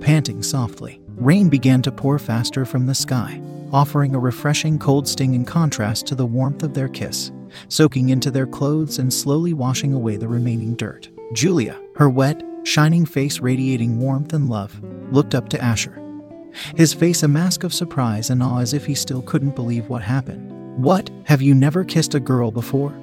Panting 0.00 0.42
softly, 0.42 1.00
rain 1.20 1.48
began 1.48 1.82
to 1.82 1.92
pour 1.92 2.18
faster 2.18 2.64
from 2.64 2.86
the 2.86 2.94
sky, 2.94 3.40
offering 3.72 4.14
a 4.14 4.18
refreshing 4.18 4.78
cold 4.78 5.06
sting 5.08 5.34
in 5.34 5.44
contrast 5.44 6.06
to 6.06 6.14
the 6.14 6.26
warmth 6.26 6.62
of 6.62 6.74
their 6.74 6.88
kiss, 6.88 7.32
soaking 7.68 8.10
into 8.10 8.30
their 8.30 8.46
clothes 8.46 8.98
and 8.98 9.12
slowly 9.12 9.52
washing 9.52 9.92
away 9.92 10.16
the 10.16 10.28
remaining 10.28 10.74
dirt. 10.74 11.08
Julia, 11.32 11.80
her 11.96 12.08
wet, 12.08 12.42
shining 12.62 13.04
face 13.04 13.40
radiating 13.40 13.98
warmth 13.98 14.32
and 14.32 14.48
love, 14.48 14.80
looked 15.10 15.34
up 15.34 15.48
to 15.48 15.62
Asher. 15.62 16.00
His 16.76 16.94
face 16.94 17.22
a 17.22 17.28
mask 17.28 17.64
of 17.64 17.74
surprise 17.74 18.30
and 18.30 18.42
awe 18.42 18.60
as 18.60 18.72
if 18.72 18.86
he 18.86 18.94
still 18.94 19.22
couldn't 19.22 19.54
believe 19.54 19.88
what 19.88 20.02
happened. 20.02 20.52
What, 20.82 21.10
have 21.24 21.42
you 21.42 21.54
never 21.54 21.84
kissed 21.84 22.14
a 22.14 22.20
girl 22.20 22.50
before? 22.50 22.94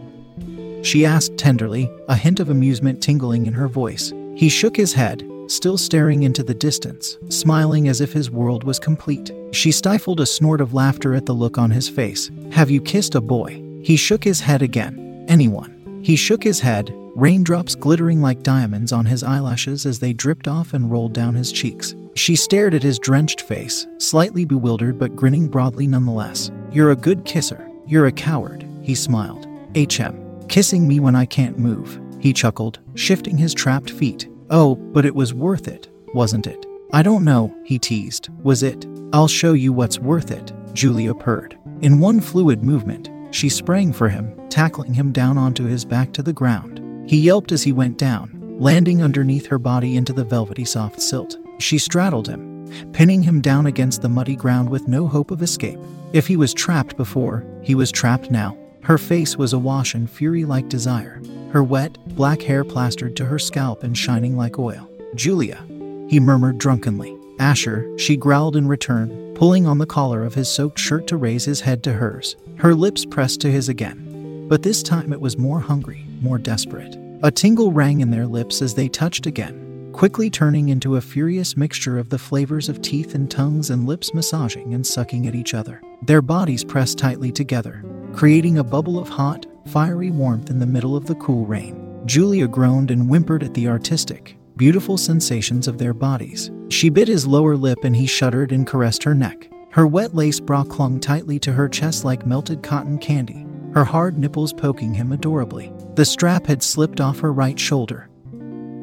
She 0.84 1.06
asked 1.06 1.38
tenderly, 1.38 1.92
a 2.08 2.16
hint 2.16 2.40
of 2.40 2.50
amusement 2.50 3.04
tingling 3.04 3.46
in 3.46 3.54
her 3.54 3.68
voice. 3.68 4.14
He 4.36 4.50
shook 4.50 4.78
his 4.78 4.94
head, 4.94 5.28
still 5.48 5.78
staring 5.78 6.24
into 6.24 6.44
the 6.44 6.54
distance, 6.54 7.18
smiling 7.30 7.88
as 7.88 8.02
if 8.02 8.14
his 8.14 8.32
world 8.32 8.64
was 8.64 8.80
complete. 8.80 9.32
She 9.52 9.72
stifled 9.72 10.20
a 10.20 10.26
snort 10.26 10.62
of 10.62 10.74
laughter 10.74 11.14
at 11.14 11.26
the 11.26 11.34
look 11.34 11.58
on 11.58 11.72
his 11.72 11.90
face. 11.90 12.32
Have 12.52 12.70
you 12.70 12.82
kissed 12.82 13.16
a 13.16 13.22
boy? 13.22 13.62
He 13.82 13.96
shook 13.96 14.24
his 14.24 14.40
head 14.40 14.62
again. 14.62 15.26
Anyone? 15.28 16.02
He 16.04 16.16
shook 16.16 16.44
his 16.44 16.60
head, 16.60 16.94
raindrops 17.16 17.76
glittering 17.76 18.22
like 18.22 18.44
diamonds 18.44 18.92
on 18.92 19.06
his 19.06 19.24
eyelashes 19.24 19.86
as 19.86 20.00
they 20.00 20.14
dripped 20.14 20.48
off 20.48 20.74
and 20.74 20.92
rolled 20.92 21.14
down 21.14 21.34
his 21.34 21.52
cheeks. 21.52 21.96
She 22.16 22.36
stared 22.36 22.74
at 22.74 22.84
his 22.84 23.00
drenched 23.00 23.42
face, 23.42 23.88
slightly 23.98 24.46
bewildered 24.46 25.00
but 25.00 25.16
grinning 25.16 25.48
broadly 25.48 25.88
nonetheless. 25.88 26.52
You're 26.72 26.92
a 26.92 26.96
good 26.96 27.26
kisser. 27.26 27.70
You're 27.88 28.08
a 28.08 28.12
coward, 28.12 28.68
he 28.82 28.96
smiled. 28.96 29.48
HM. 29.76 30.48
Kissing 30.48 30.88
me 30.88 31.00
when 31.00 31.16
I 31.16 31.26
can't 31.26 31.60
move, 31.60 32.00
he 32.20 32.34
chuckled, 32.34 32.80
shifting 32.96 33.38
his 33.38 33.54
trapped 33.54 33.90
feet. 33.90 34.28
Oh, 34.50 34.76
but 34.76 35.06
it 35.06 35.16
was 35.16 35.34
worth 35.34 35.68
it, 35.68 35.90
wasn't 36.14 36.48
it? 36.48 36.66
I 36.94 37.02
don't 37.02 37.24
know, 37.24 37.56
he 37.64 37.80
teased. 37.80 38.30
Was 38.44 38.64
it? 38.64 38.86
I'll 39.12 39.28
show 39.28 39.54
you 39.54 39.74
what's 39.74 40.00
worth 40.00 40.32
it, 40.32 40.54
Julia 40.74 41.14
purred. 41.14 41.58
In 41.82 42.00
one 42.00 42.22
fluid 42.22 42.64
movement, 42.64 43.10
she 43.32 43.50
sprang 43.50 43.92
for 43.92 44.08
him, 44.08 44.34
tackling 44.50 44.94
him 44.94 45.12
down 45.12 45.38
onto 45.38 45.66
his 45.66 45.84
back 45.84 46.14
to 46.14 46.24
the 46.24 46.34
ground. 46.34 46.82
He 47.10 47.18
yelped 47.18 47.52
as 47.52 47.64
he 47.64 47.72
went 47.72 47.98
down, 47.98 48.58
landing 48.60 49.02
underneath 49.02 49.48
her 49.48 49.60
body 49.60 49.98
into 49.98 50.14
the 50.14 50.24
velvety 50.24 50.66
soft 50.66 51.02
silt. 51.02 51.38
She 51.60 51.78
straddled 51.78 52.28
him, 52.28 52.66
pinning 52.94 53.24
him 53.24 53.42
down 53.42 53.66
against 53.66 54.02
the 54.02 54.10
muddy 54.10 54.36
ground 54.36 54.70
with 54.70 54.88
no 54.88 55.08
hope 55.08 55.32
of 55.32 55.42
escape. 55.42 55.80
If 56.14 56.28
he 56.28 56.38
was 56.38 56.54
trapped 56.54 56.98
before, 56.98 57.46
he 57.62 57.76
was 57.76 57.92
trapped 57.92 58.32
now. 58.32 58.58
Her 58.86 58.98
face 58.98 59.36
was 59.36 59.52
awash 59.52 59.96
in 59.96 60.08
fury 60.08 60.46
like 60.46 60.70
desire, 60.70 61.22
her 61.52 61.64
wet, 61.64 61.98
black 62.16 62.42
hair 62.42 62.64
plastered 62.64 63.16
to 63.18 63.26
her 63.26 63.40
scalp 63.40 63.84
and 63.84 63.98
shining 63.98 64.38
like 64.38 64.58
oil. 64.60 64.90
Julia, 65.16 65.64
he 66.08 66.20
murmured 66.20 66.60
drunkenly. 66.60 67.18
Asher, 67.40 67.92
she 67.98 68.16
growled 68.16 68.56
in 68.56 68.68
return, 68.68 69.34
pulling 69.36 69.66
on 69.66 69.80
the 69.80 69.86
collar 69.86 70.24
of 70.24 70.36
his 70.36 70.48
soaked 70.48 70.80
shirt 70.80 71.08
to 71.08 71.18
raise 71.18 71.46
his 71.46 71.62
head 71.62 71.84
to 71.84 71.94
hers. 71.94 72.36
Her 72.58 72.74
lips 72.74 73.06
pressed 73.06 73.42
to 73.42 73.52
his 73.52 73.70
again, 73.70 74.48
but 74.48 74.64
this 74.64 74.82
time 74.82 75.12
it 75.12 75.20
was 75.20 75.38
more 75.38 75.60
hungry 75.60 76.06
more 76.22 76.38
desperate. 76.38 76.98
A 77.24 77.32
tingle 77.32 77.72
rang 77.72 78.02
in 78.02 78.12
their 78.12 78.26
lips 78.26 78.62
as 78.62 78.74
they 78.74 78.90
touched 78.90 79.26
again, 79.26 79.92
quickly 79.94 80.30
turning 80.30 80.70
into 80.70 80.96
a 80.96 81.02
furious 81.02 81.56
mixture 81.56 81.98
of 81.98 82.10
the 82.10 82.18
flavors 82.18 82.68
of 82.68 82.82
teeth 82.82 83.16
and 83.16 83.30
tongues 83.30 83.70
and 83.70 83.86
lips 83.86 84.14
massaging 84.14 84.74
and 84.74 84.86
sucking 84.86 85.28
at 85.28 85.36
each 85.36 85.54
other. 85.54 85.82
Their 86.02 86.22
bodies 86.22 86.64
pressed 86.64 86.98
tightly 86.98 87.32
together, 87.32 87.84
creating 88.16 88.58
a 88.58 88.64
bubble 88.64 88.98
of 88.98 89.10
hot, 89.10 89.46
fiery 89.68 90.10
warmth 90.10 90.50
in 90.50 90.58
the 90.58 90.66
middle 90.66 90.96
of 90.96 91.06
the 91.06 91.16
cool 91.16 91.46
rain. 91.46 92.02
Julia 92.06 92.48
groaned 92.48 92.90
and 92.90 93.10
whimpered 93.10 93.44
at 93.44 93.54
the 93.54 93.68
artistic, 93.68 94.38
beautiful 94.56 94.98
sensations 94.98 95.68
of 95.68 95.78
their 95.78 95.94
bodies. 95.94 96.50
She 96.70 96.90
bit 96.90 97.10
his 97.10 97.28
lower 97.28 97.58
lip 97.58 97.84
and 97.84 97.96
he 97.96 98.06
shuddered 98.06 98.54
and 98.54 98.66
caressed 98.66 99.04
her 99.04 99.14
neck. 99.14 99.50
Her 99.72 99.86
wet 99.86 100.16
lace 100.16 100.40
bra 100.40 100.64
clung 100.64 101.02
tightly 101.02 101.40
to 101.40 101.52
her 101.52 101.68
chest 101.68 102.06
like 102.06 102.26
melted 102.26 102.64
cotton 102.64 103.00
candy, 103.00 103.46
her 103.74 103.84
hard 103.84 104.18
nipples 104.18 104.54
poking 104.54 104.94
him 104.94 105.12
adorably. 105.12 105.74
The 105.96 106.06
strap 106.06 106.48
had 106.48 106.64
slipped 106.64 107.02
off 107.02 107.20
her 107.20 107.34
right 107.34 107.60
shoulder, 107.60 108.08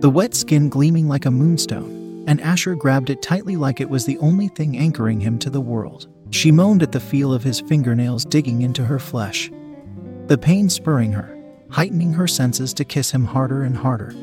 the 0.00 0.10
wet 0.10 0.34
skin 0.34 0.68
gleaming 0.68 1.08
like 1.08 1.26
a 1.26 1.30
moonstone, 1.30 2.24
and 2.26 2.40
Asher 2.40 2.74
grabbed 2.74 3.08
it 3.08 3.22
tightly 3.22 3.54
like 3.54 3.80
it 3.80 3.88
was 3.88 4.04
the 4.04 4.18
only 4.18 4.48
thing 4.48 4.76
anchoring 4.76 5.20
him 5.20 5.38
to 5.38 5.48
the 5.48 5.60
world. 5.60 6.08
She 6.32 6.50
moaned 6.50 6.82
at 6.82 6.92
the 6.92 6.98
feel 7.00 7.32
of 7.32 7.44
his 7.44 7.60
fingernails 7.60 8.24
digging 8.24 8.62
into 8.62 8.84
her 8.84 8.98
flesh, 8.98 9.50
the 10.26 10.38
pain 10.38 10.70
spurring 10.70 11.12
her, 11.12 11.38
heightening 11.68 12.14
her 12.14 12.26
senses 12.26 12.72
to 12.74 12.86
kiss 12.86 13.10
him 13.10 13.26
harder 13.26 13.62
and 13.62 13.76
harder. 13.76 14.14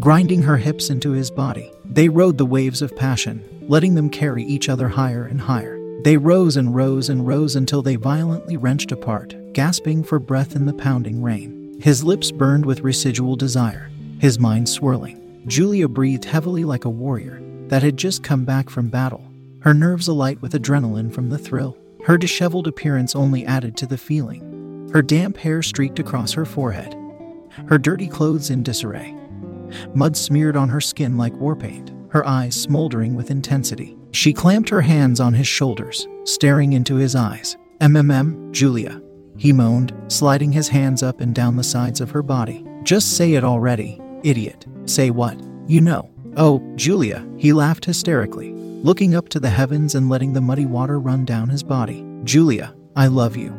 Grinding 0.00 0.42
her 0.42 0.56
hips 0.56 0.90
into 0.90 1.12
his 1.12 1.30
body, 1.30 1.72
they 1.84 2.08
rode 2.08 2.38
the 2.38 2.46
waves 2.46 2.82
of 2.82 2.96
passion, 2.96 3.44
letting 3.68 3.94
them 3.94 4.10
carry 4.10 4.42
each 4.42 4.68
other 4.68 4.88
higher 4.88 5.26
and 5.26 5.40
higher. 5.40 5.78
They 6.02 6.16
rose 6.16 6.56
and 6.56 6.74
rose 6.74 7.08
and 7.08 7.26
rose 7.26 7.54
until 7.54 7.82
they 7.82 7.96
violently 7.96 8.56
wrenched 8.56 8.90
apart, 8.90 9.34
gasping 9.52 10.02
for 10.02 10.18
breath 10.18 10.56
in 10.56 10.66
the 10.66 10.72
pounding 10.72 11.22
rain. 11.22 11.78
His 11.80 12.02
lips 12.02 12.32
burned 12.32 12.66
with 12.66 12.80
residual 12.80 13.36
desire, 13.36 13.90
his 14.18 14.40
mind 14.40 14.68
swirling. 14.68 15.42
Julia 15.46 15.86
breathed 15.86 16.24
heavily 16.24 16.64
like 16.64 16.84
a 16.84 16.90
warrior 16.90 17.40
that 17.68 17.82
had 17.84 17.96
just 17.96 18.24
come 18.24 18.44
back 18.44 18.70
from 18.70 18.88
battle, 18.88 19.27
her 19.60 19.74
nerves 19.74 20.08
alight 20.08 20.40
with 20.40 20.52
adrenaline 20.52 21.12
from 21.12 21.28
the 21.28 21.38
thrill. 21.38 21.76
Her 22.04 22.16
disheveled 22.16 22.66
appearance 22.66 23.14
only 23.14 23.44
added 23.44 23.76
to 23.78 23.86
the 23.86 23.98
feeling. 23.98 24.88
Her 24.92 25.02
damp 25.02 25.36
hair 25.36 25.62
streaked 25.62 25.98
across 25.98 26.32
her 26.32 26.44
forehead, 26.44 26.94
her 27.66 27.78
dirty 27.78 28.06
clothes 28.06 28.50
in 28.50 28.62
disarray. 28.62 29.14
Mud 29.94 30.16
smeared 30.16 30.56
on 30.56 30.68
her 30.68 30.80
skin 30.80 31.16
like 31.18 31.34
war 31.34 31.56
paint, 31.56 31.92
her 32.10 32.26
eyes 32.26 32.54
smoldering 32.54 33.14
with 33.14 33.30
intensity. 33.30 33.96
She 34.12 34.32
clamped 34.32 34.70
her 34.70 34.80
hands 34.80 35.20
on 35.20 35.34
his 35.34 35.46
shoulders, 35.46 36.06
staring 36.24 36.72
into 36.72 36.96
his 36.96 37.14
eyes. 37.14 37.56
MMM, 37.80 38.52
Julia. 38.52 39.02
He 39.36 39.52
moaned, 39.52 39.94
sliding 40.08 40.52
his 40.52 40.68
hands 40.68 41.02
up 41.02 41.20
and 41.20 41.34
down 41.34 41.56
the 41.56 41.62
sides 41.64 42.00
of 42.00 42.10
her 42.10 42.22
body. 42.22 42.64
Just 42.82 43.16
say 43.16 43.34
it 43.34 43.44
already, 43.44 44.00
idiot. 44.24 44.66
Say 44.86 45.10
what? 45.10 45.38
You 45.66 45.80
know. 45.80 46.10
Oh, 46.36 46.60
Julia, 46.76 47.28
he 47.36 47.52
laughed 47.52 47.84
hysterically, 47.84 48.52
looking 48.82 49.14
up 49.14 49.28
to 49.28 49.40
the 49.40 49.50
heavens 49.50 49.94
and 49.94 50.08
letting 50.08 50.32
the 50.32 50.40
muddy 50.40 50.66
water 50.66 51.00
run 51.00 51.24
down 51.24 51.48
his 51.48 51.62
body. 51.62 52.04
Julia, 52.24 52.74
I 52.94 53.08
love 53.08 53.36
you. 53.36 53.54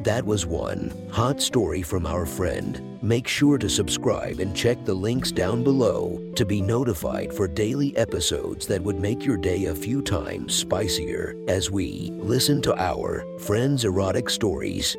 That 0.00 0.24
was 0.24 0.46
one 0.46 0.92
hot 1.10 1.42
story 1.42 1.82
from 1.82 2.06
our 2.06 2.26
friend. 2.26 2.80
Make 3.02 3.26
sure 3.26 3.58
to 3.58 3.68
subscribe 3.68 4.38
and 4.38 4.54
check 4.54 4.84
the 4.84 4.94
links 4.94 5.32
down 5.32 5.64
below 5.64 6.20
to 6.36 6.44
be 6.44 6.60
notified 6.60 7.32
for 7.32 7.48
daily 7.48 7.96
episodes 7.96 8.68
that 8.68 8.82
would 8.82 9.00
make 9.00 9.24
your 9.24 9.36
day 9.36 9.64
a 9.64 9.74
few 9.74 10.02
times 10.02 10.54
spicier 10.54 11.34
as 11.48 11.72
we 11.72 12.10
listen 12.14 12.62
to 12.62 12.80
our 12.80 13.24
friends' 13.40 13.84
erotic 13.84 14.30
stories. 14.30 14.96